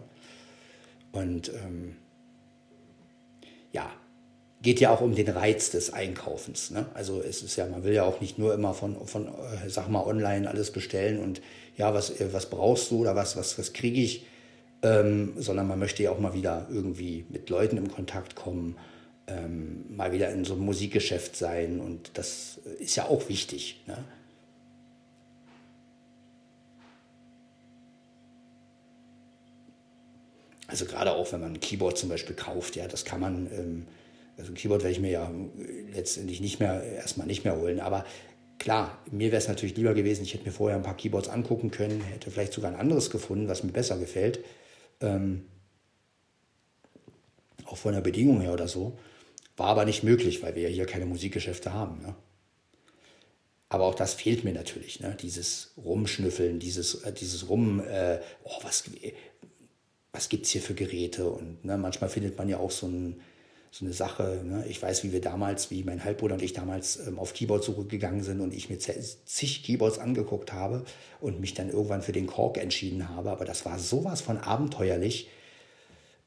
Und 1.12 1.52
ähm, 1.54 1.98
ja, 3.74 3.92
geht 4.62 4.80
ja 4.80 4.92
auch 4.92 5.02
um 5.02 5.14
den 5.14 5.28
Reiz 5.28 5.72
des 5.72 5.92
Einkaufens. 5.92 6.72
Ne? 6.72 6.86
Also 6.94 7.22
es 7.22 7.44
ist 7.44 7.58
ja, 7.58 7.66
man 7.66 7.84
will 7.84 7.94
ja 7.94 8.04
auch 8.04 8.22
nicht 8.22 8.40
nur 8.40 8.54
immer 8.54 8.74
von, 8.74 9.06
von 9.08 9.28
äh, 9.28 9.70
sag 9.70 9.90
mal, 9.90 10.06
online 10.06 10.50
alles 10.50 10.72
bestellen 10.72 11.20
und 11.20 11.42
ja, 11.76 11.94
was, 11.94 12.10
äh, 12.22 12.32
was 12.32 12.50
brauchst 12.50 12.90
du 12.92 13.02
oder 13.02 13.16
was, 13.16 13.36
was, 13.36 13.60
was 13.60 13.74
kriege 13.74 14.00
ich, 14.00 14.26
ähm, 14.82 15.34
sondern 15.36 15.68
man 15.68 15.80
möchte 15.80 16.04
ja 16.04 16.12
auch 16.12 16.20
mal 16.20 16.34
wieder 16.34 16.68
irgendwie 16.70 17.26
mit 17.30 17.50
Leuten 17.50 17.76
im 17.76 17.92
Kontakt 17.92 18.36
kommen 18.36 18.78
ähm, 19.28 19.96
mal 19.96 20.12
wieder 20.12 20.32
in 20.32 20.46
so 20.46 20.54
einem 20.54 20.66
Musikgeschäft 20.66 21.36
sein 21.36 21.80
und 21.80 22.12
das 22.14 22.60
ist 22.80 22.96
ja 22.96 23.06
auch 23.06 23.28
wichtig. 23.30 23.82
Ne? 23.88 24.04
Also 30.68 30.86
gerade 30.86 31.14
auch, 31.14 31.32
wenn 31.32 31.42
man 31.42 31.54
ein 31.54 31.60
Keyboard 31.60 31.98
zum 31.98 32.10
Beispiel 32.10 32.36
kauft, 32.36 32.76
ja, 32.76 32.88
das 32.88 33.06
kann 33.06 33.20
man, 33.20 33.48
ähm, 33.52 33.88
also 34.38 34.52
ein 34.52 34.56
Keyboard 34.56 34.84
werde 34.84 34.94
ich 34.94 35.00
mir 35.00 35.12
ja 35.12 35.32
letztendlich 35.94 36.42
nicht 36.42 36.60
mehr, 36.60 36.84
erstmal 36.84 37.28
nicht 37.28 37.46
mehr 37.46 37.56
holen, 37.56 37.80
aber 37.80 38.06
klar, 38.58 38.98
mir 39.12 39.32
wäre 39.32 39.38
es 39.38 39.48
natürlich 39.48 39.76
lieber 39.76 39.94
gewesen, 39.94 40.24
ich 40.24 40.34
hätte 40.34 40.46
mir 40.46 40.52
vorher 40.52 40.78
ein 40.78 40.84
paar 40.84 40.98
Keyboards 40.98 41.30
angucken 41.30 41.72
können, 41.72 42.02
hätte 42.02 42.32
vielleicht 42.32 42.54
sogar 42.54 42.72
ein 42.72 42.80
anderes 42.80 43.10
gefunden, 43.10 43.48
was 43.48 43.64
mir 43.64 43.72
besser 43.72 43.98
gefällt, 43.98 44.44
ähm, 45.02 45.46
auch 47.66 47.78
von 47.78 47.94
der 47.94 48.02
Bedingung 48.02 48.42
her 48.42 48.54
oder 48.54 48.68
so. 48.68 48.98
War 49.58 49.68
aber 49.68 49.86
nicht 49.86 50.04
möglich, 50.04 50.44
weil 50.44 50.56
wir 50.56 50.64
ja 50.64 50.70
hier 50.70 50.86
keine 50.86 51.06
Musikgeschäfte 51.06 51.74
haben. 51.74 52.02
Ne? 52.02 52.16
Aber 53.70 53.86
auch 53.86 53.96
das 53.96 54.14
fehlt 54.14 54.44
mir 54.44 54.54
natürlich, 54.54 55.00
ne? 55.00 55.18
dieses 55.20 55.74
Rumschnüffeln, 55.78 56.60
dieses, 56.60 57.04
äh, 57.04 57.14
dieses 57.14 57.50
Rum, 57.50 57.80
äh, 57.80 58.20
oh, 58.44 58.60
was, 58.64 58.84
was 60.12 60.30
gibt 60.30 60.46
es 60.46 60.52
hier 60.52 60.62
für 60.62 60.74
Geräte? 60.74 61.30
Und 61.30 61.64
ne, 61.66 61.78
manchmal 61.78 62.10
findet 62.10 62.38
man 62.38 62.50
ja 62.50 62.58
auch 62.58 62.72
so, 62.72 62.88
ein, 62.88 63.22
so 63.72 63.86
eine 63.86 63.94
Sache. 63.94 64.42
Ne? 64.46 64.66
Ich 64.68 64.82
weiß, 64.82 65.04
wie 65.04 65.14
wir 65.14 65.22
damals, 65.22 65.72
wie 65.72 65.84
mein 65.84 66.04
Halbbruder 66.04 66.36
und 66.36 66.42
ich 66.42 66.54
damals 66.54 67.08
ähm, 67.08 67.18
auf 67.18 67.34
Keyboard-Suche 67.34 67.86
gegangen 67.86 68.24
sind 68.24 68.42
und 68.42 68.54
ich 68.54 68.70
mir 68.70 68.80
zig 68.80 69.64
Keyboards 69.64 70.00
angeguckt 70.00 70.54
habe 70.54 70.86
und 71.20 71.40
mich 71.40 71.54
dann 71.54 71.70
irgendwann 71.70 72.02
für 72.02 72.14
den 72.14 72.28
Kork 72.28 72.58
entschieden 72.58 73.10
habe. 73.10 73.32
Aber 73.32 73.46
das 73.46 73.66
war 73.66 73.80
sowas 73.80 74.22
von 74.22 74.38
abenteuerlich 74.38 75.30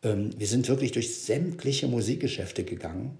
wir 0.01 0.47
sind 0.47 0.69
wirklich 0.69 0.93
durch 0.93 1.23
sämtliche 1.25 1.89
Musikgeschäfte 1.89 2.63
gegangen 2.63 3.19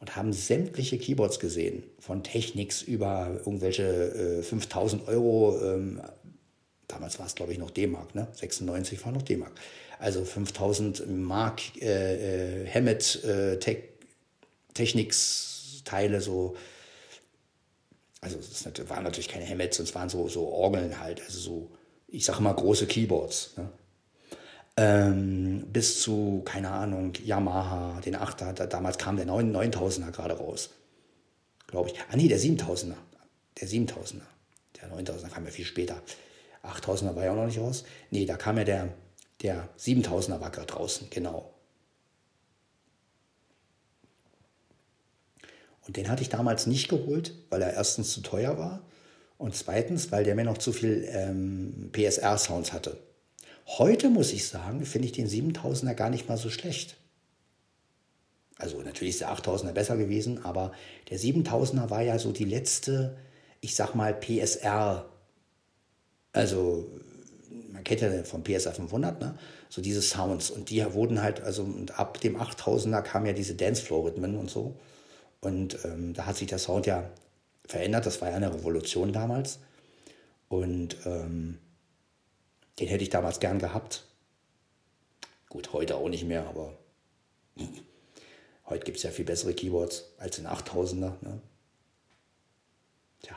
und 0.00 0.16
haben 0.16 0.32
sämtliche 0.32 0.98
Keyboards 0.98 1.38
gesehen, 1.38 1.82
von 1.98 2.22
Technics 2.22 2.82
über 2.82 3.40
irgendwelche 3.44 4.40
äh, 4.40 4.42
5000 4.42 5.08
Euro. 5.08 5.58
Ähm, 5.62 6.00
damals 6.88 7.18
war 7.18 7.26
es, 7.26 7.34
glaube 7.34 7.52
ich, 7.52 7.58
noch 7.58 7.70
D-Mark, 7.70 8.14
ne? 8.14 8.28
96 8.32 9.04
war 9.04 9.12
noch 9.12 9.22
D-Mark. 9.22 9.52
Also 9.98 10.24
5000 10.24 11.08
Mark 11.10 11.60
äh, 11.80 12.64
äh, 12.64 12.66
Hammett 12.68 13.22
äh, 13.24 13.58
Te 13.58 13.76
Technics-Teile, 14.72 16.20
so. 16.20 16.56
Also 18.22 18.38
es 18.38 18.64
waren 18.88 19.04
natürlich 19.04 19.28
keine 19.28 19.46
Hammets, 19.46 19.78
es 19.78 19.94
waren 19.94 20.08
so, 20.08 20.28
so 20.28 20.48
Orgeln 20.48 21.00
halt, 21.00 21.20
also 21.22 21.38
so, 21.38 21.70
ich 22.06 22.24
sage 22.24 22.42
mal, 22.42 22.52
große 22.52 22.86
Keyboards. 22.86 23.54
Ne? 23.56 23.68
Ähm, 24.80 25.66
bis 25.70 26.00
zu, 26.00 26.40
keine 26.46 26.70
Ahnung, 26.70 27.12
Yamaha, 27.22 28.00
den 28.00 28.16
8er, 28.16 28.54
da, 28.54 28.66
damals 28.66 28.96
kam 28.96 29.16
der 29.16 29.26
9, 29.26 29.54
9000er 29.54 30.10
gerade 30.10 30.38
raus, 30.38 30.70
glaube 31.66 31.90
ich. 31.90 32.00
Ah 32.10 32.16
nee, 32.16 32.28
der 32.28 32.40
7000er, 32.40 32.94
der 33.60 33.68
7000er, 33.68 34.22
der 34.80 34.90
9000er 34.90 35.28
kam 35.28 35.44
ja 35.44 35.50
viel 35.50 35.66
später. 35.66 36.00
8000er 36.64 37.14
war 37.14 37.24
ja 37.24 37.32
auch 37.32 37.36
noch 37.36 37.44
nicht 37.44 37.58
raus. 37.58 37.84
Nee, 38.10 38.24
da 38.24 38.38
kam 38.38 38.56
ja 38.56 38.64
der, 38.64 38.88
der 39.42 39.68
7000er 39.78 40.40
war 40.40 40.50
gerade 40.50 40.68
draußen, 40.68 41.08
genau. 41.10 41.52
Und 45.86 45.98
den 45.98 46.08
hatte 46.08 46.22
ich 46.22 46.30
damals 46.30 46.66
nicht 46.66 46.88
geholt, 46.88 47.34
weil 47.50 47.60
er 47.60 47.74
erstens 47.74 48.14
zu 48.14 48.22
teuer 48.22 48.56
war 48.56 48.82
und 49.36 49.54
zweitens, 49.54 50.10
weil 50.10 50.24
der 50.24 50.34
mir 50.36 50.44
noch 50.44 50.56
zu 50.56 50.72
viel 50.72 51.06
ähm, 51.10 51.90
PSR-Sounds 51.92 52.72
hatte. 52.72 52.96
Heute 53.78 54.10
muss 54.10 54.32
ich 54.32 54.48
sagen, 54.48 54.84
finde 54.84 55.06
ich 55.06 55.12
den 55.12 55.28
7000er 55.28 55.94
gar 55.94 56.10
nicht 56.10 56.28
mal 56.28 56.36
so 56.36 56.50
schlecht. 56.50 56.96
Also 58.58 58.82
natürlich 58.82 59.14
ist 59.14 59.20
der 59.20 59.32
8000er 59.32 59.72
besser 59.72 59.96
gewesen, 59.96 60.44
aber 60.44 60.72
der 61.08 61.18
7000er 61.20 61.88
war 61.88 62.02
ja 62.02 62.18
so 62.18 62.32
die 62.32 62.44
letzte, 62.44 63.16
ich 63.60 63.76
sag 63.76 63.94
mal, 63.94 64.12
PSR 64.12 65.08
Also, 66.32 66.88
man 67.72 67.84
kennt 67.84 68.00
ja 68.00 68.24
vom 68.24 68.42
PSA 68.42 68.72
500, 68.72 69.20
ne? 69.20 69.38
so 69.68 69.80
diese 69.80 70.02
Sounds. 70.02 70.50
Und 70.50 70.70
die 70.70 70.84
wurden 70.92 71.22
halt, 71.22 71.40
also 71.40 71.62
und 71.62 71.98
ab 71.98 72.20
dem 72.20 72.36
8000er 72.36 73.02
kamen 73.02 73.26
ja 73.26 73.32
diese 73.32 73.54
Dancefloor-Rhythmen 73.54 74.36
und 74.36 74.50
so. 74.50 74.74
Und 75.40 75.78
ähm, 75.84 76.12
da 76.14 76.26
hat 76.26 76.36
sich 76.36 76.48
der 76.48 76.58
Sound 76.58 76.86
ja 76.86 77.08
verändert. 77.66 78.04
Das 78.04 78.20
war 78.20 78.30
ja 78.30 78.36
eine 78.36 78.52
Revolution 78.52 79.12
damals. 79.12 79.60
Und 80.48 80.96
ähm, 81.06 81.58
den 82.78 82.88
hätte 82.88 83.02
ich 83.02 83.10
damals 83.10 83.40
gern 83.40 83.58
gehabt. 83.58 84.04
Gut, 85.48 85.72
heute 85.72 85.96
auch 85.96 86.08
nicht 86.08 86.24
mehr, 86.24 86.46
aber 86.46 86.78
heute 88.66 88.84
gibt 88.84 88.98
es 88.98 89.02
ja 89.02 89.10
viel 89.10 89.24
bessere 89.24 89.52
Keyboards 89.52 90.12
als 90.18 90.36
den 90.36 90.46
8000er. 90.46 91.12
Ne? 91.22 91.40
Tja. 93.22 93.36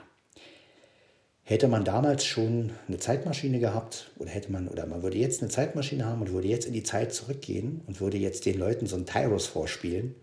Hätte 1.43 1.67
man 1.67 1.83
damals 1.83 2.23
schon 2.23 2.71
eine 2.87 2.99
Zeitmaschine 2.99 3.59
gehabt 3.59 4.11
oder 4.17 4.29
hätte 4.29 4.51
man 4.51 4.67
oder 4.67 4.85
man 4.85 5.01
würde 5.01 5.17
jetzt 5.17 5.41
eine 5.41 5.49
Zeitmaschine 5.49 6.05
haben 6.05 6.21
und 6.21 6.31
würde 6.31 6.47
jetzt 6.47 6.65
in 6.65 6.73
die 6.73 6.83
Zeit 6.83 7.13
zurückgehen 7.13 7.81
und 7.87 7.99
würde 7.99 8.17
jetzt 8.17 8.45
den 8.45 8.59
Leuten 8.59 8.85
so 8.85 8.95
ein 8.95 9.05
Tyros 9.05 9.47
vorspielen, 9.47 10.15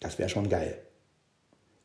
das 0.00 0.18
wäre 0.18 0.28
schon 0.28 0.48
geil. 0.48 0.78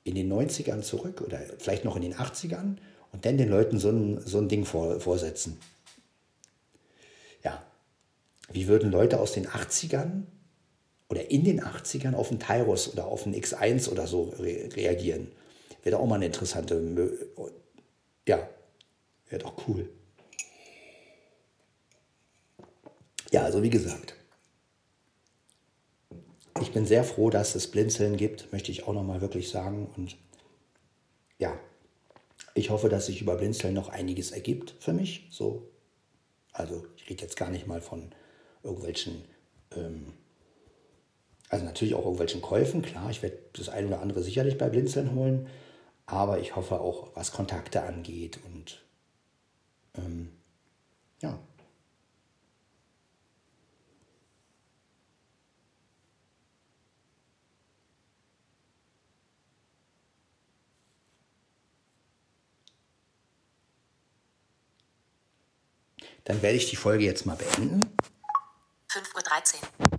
In 0.03 0.15
den 0.15 0.31
90ern 0.31 0.81
zurück 0.81 1.21
oder 1.21 1.39
vielleicht 1.57 1.83
noch 1.83 1.95
in 1.95 2.01
den 2.01 2.13
80ern 2.13 2.77
und 3.15 3.25
dann 3.25 3.37
den 3.37 3.47
Leuten 3.47 3.79
so 3.79 3.89
ein, 3.89 4.19
so 4.25 4.39
ein 4.39 4.49
Ding 4.49 4.65
vor, 4.65 4.99
vorsetzen. 4.99 5.57
Ja, 7.45 7.65
wie 8.51 8.67
würden 8.67 8.91
Leute 8.91 9.21
aus 9.21 9.31
den 9.31 9.47
80ern 9.47 10.23
oder 11.07 11.31
in 11.31 11.45
den 11.45 11.63
80ern 11.63 12.13
auf 12.13 12.29
einen 12.29 12.41
Tyros 12.41 12.91
oder 12.91 13.05
auf 13.05 13.25
einen 13.25 13.33
X1 13.33 13.89
oder 13.89 14.05
so 14.05 14.35
re 14.37 14.69
reagieren? 14.75 15.31
Wäre 15.81 15.95
doch 15.95 16.03
auch 16.03 16.07
mal 16.07 16.15
eine 16.15 16.25
interessante, 16.25 16.75
ja, 18.27 18.49
wäre 19.29 19.41
doch 19.41 19.65
cool. 19.69 19.89
Ja, 23.31 23.43
also 23.43 23.63
wie 23.63 23.69
gesagt, 23.69 24.13
ich 26.59 26.73
bin 26.73 26.85
sehr 26.85 27.05
froh, 27.05 27.29
dass 27.29 27.55
es 27.55 27.71
Blinzeln 27.71 28.17
gibt, 28.17 28.51
möchte 28.51 28.71
ich 28.71 28.85
auch 28.85 28.93
nochmal 28.93 29.21
wirklich 29.21 29.47
sagen. 29.47 29.89
Und 29.95 30.17
ja, 31.39 31.57
ich 32.55 32.69
hoffe, 32.69 32.89
dass 32.89 33.05
sich 33.05 33.21
über 33.21 33.35
Blinzeln 33.35 33.73
noch 33.73 33.89
einiges 33.89 34.31
ergibt 34.31 34.75
für 34.79 34.93
mich. 34.93 35.27
So. 35.29 35.69
Also 36.53 36.87
ich 36.95 37.09
rede 37.09 37.21
jetzt 37.21 37.35
gar 37.35 37.51
nicht 37.51 37.67
mal 37.67 37.81
von 37.81 38.11
irgendwelchen, 38.63 39.25
ähm, 39.75 40.13
also 41.49 41.65
natürlich 41.65 41.93
auch 41.93 42.05
irgendwelchen 42.05 42.41
Käufen. 42.41 42.81
Klar, 42.81 43.11
ich 43.11 43.21
werde 43.21 43.37
das 43.53 43.69
eine 43.69 43.87
oder 43.87 44.01
andere 44.01 44.23
sicherlich 44.23 44.57
bei 44.57 44.69
Blinzeln 44.69 45.13
holen. 45.13 45.47
Aber 46.05 46.39
ich 46.39 46.55
hoffe 46.55 46.79
auch, 46.79 47.09
was 47.13 47.33
Kontakte 47.33 47.83
angeht 47.83 48.39
und 48.45 48.83
ähm, 49.97 50.31
ja, 51.21 51.39
Dann 66.25 66.41
werde 66.41 66.57
ich 66.57 66.69
die 66.69 66.75
Folge 66.75 67.05
jetzt 67.05 67.25
mal 67.25 67.35
beenden. 67.35 67.81
5.13 68.89 69.55
Uhr. 69.55 69.95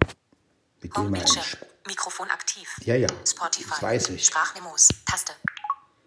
Mit 0.83 0.97
dem 0.97 1.11
mal. 1.11 1.25
Mikrofon 1.87 2.31
aktiv. 2.31 2.69
Ja, 2.85 2.97
ja. 2.97 3.09
Spotify. 3.27 3.71
Das 3.71 3.83
weiß 3.83 4.09
ich. 4.11 4.27
Sprachmemos. 4.27 4.89
Taste. 5.07 5.33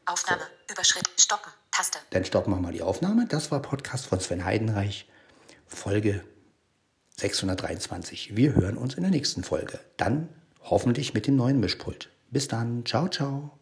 Aufnahme. 0.05 0.43
Überschritt. 0.69 1.09
Stoppen. 1.17 1.51
Taste. 1.71 1.99
Dann 2.09 2.25
stoppen 2.25 2.53
wir 2.53 2.59
mal 2.59 2.73
die 2.73 2.81
Aufnahme. 2.81 3.25
Das 3.27 3.51
war 3.51 3.61
Podcast 3.61 4.07
von 4.07 4.19
Sven 4.19 4.43
Heidenreich, 4.43 5.07
Folge 5.67 6.23
623. 7.17 8.35
Wir 8.35 8.55
hören 8.55 8.77
uns 8.77 8.95
in 8.95 9.03
der 9.03 9.11
nächsten 9.11 9.43
Folge. 9.43 9.79
Dann 9.97 10.29
hoffentlich 10.63 11.13
mit 11.13 11.27
dem 11.27 11.35
neuen 11.37 11.59
Mischpult. 11.59 12.09
Bis 12.29 12.47
dann. 12.47 12.85
Ciao, 12.85 13.07
ciao. 13.07 13.58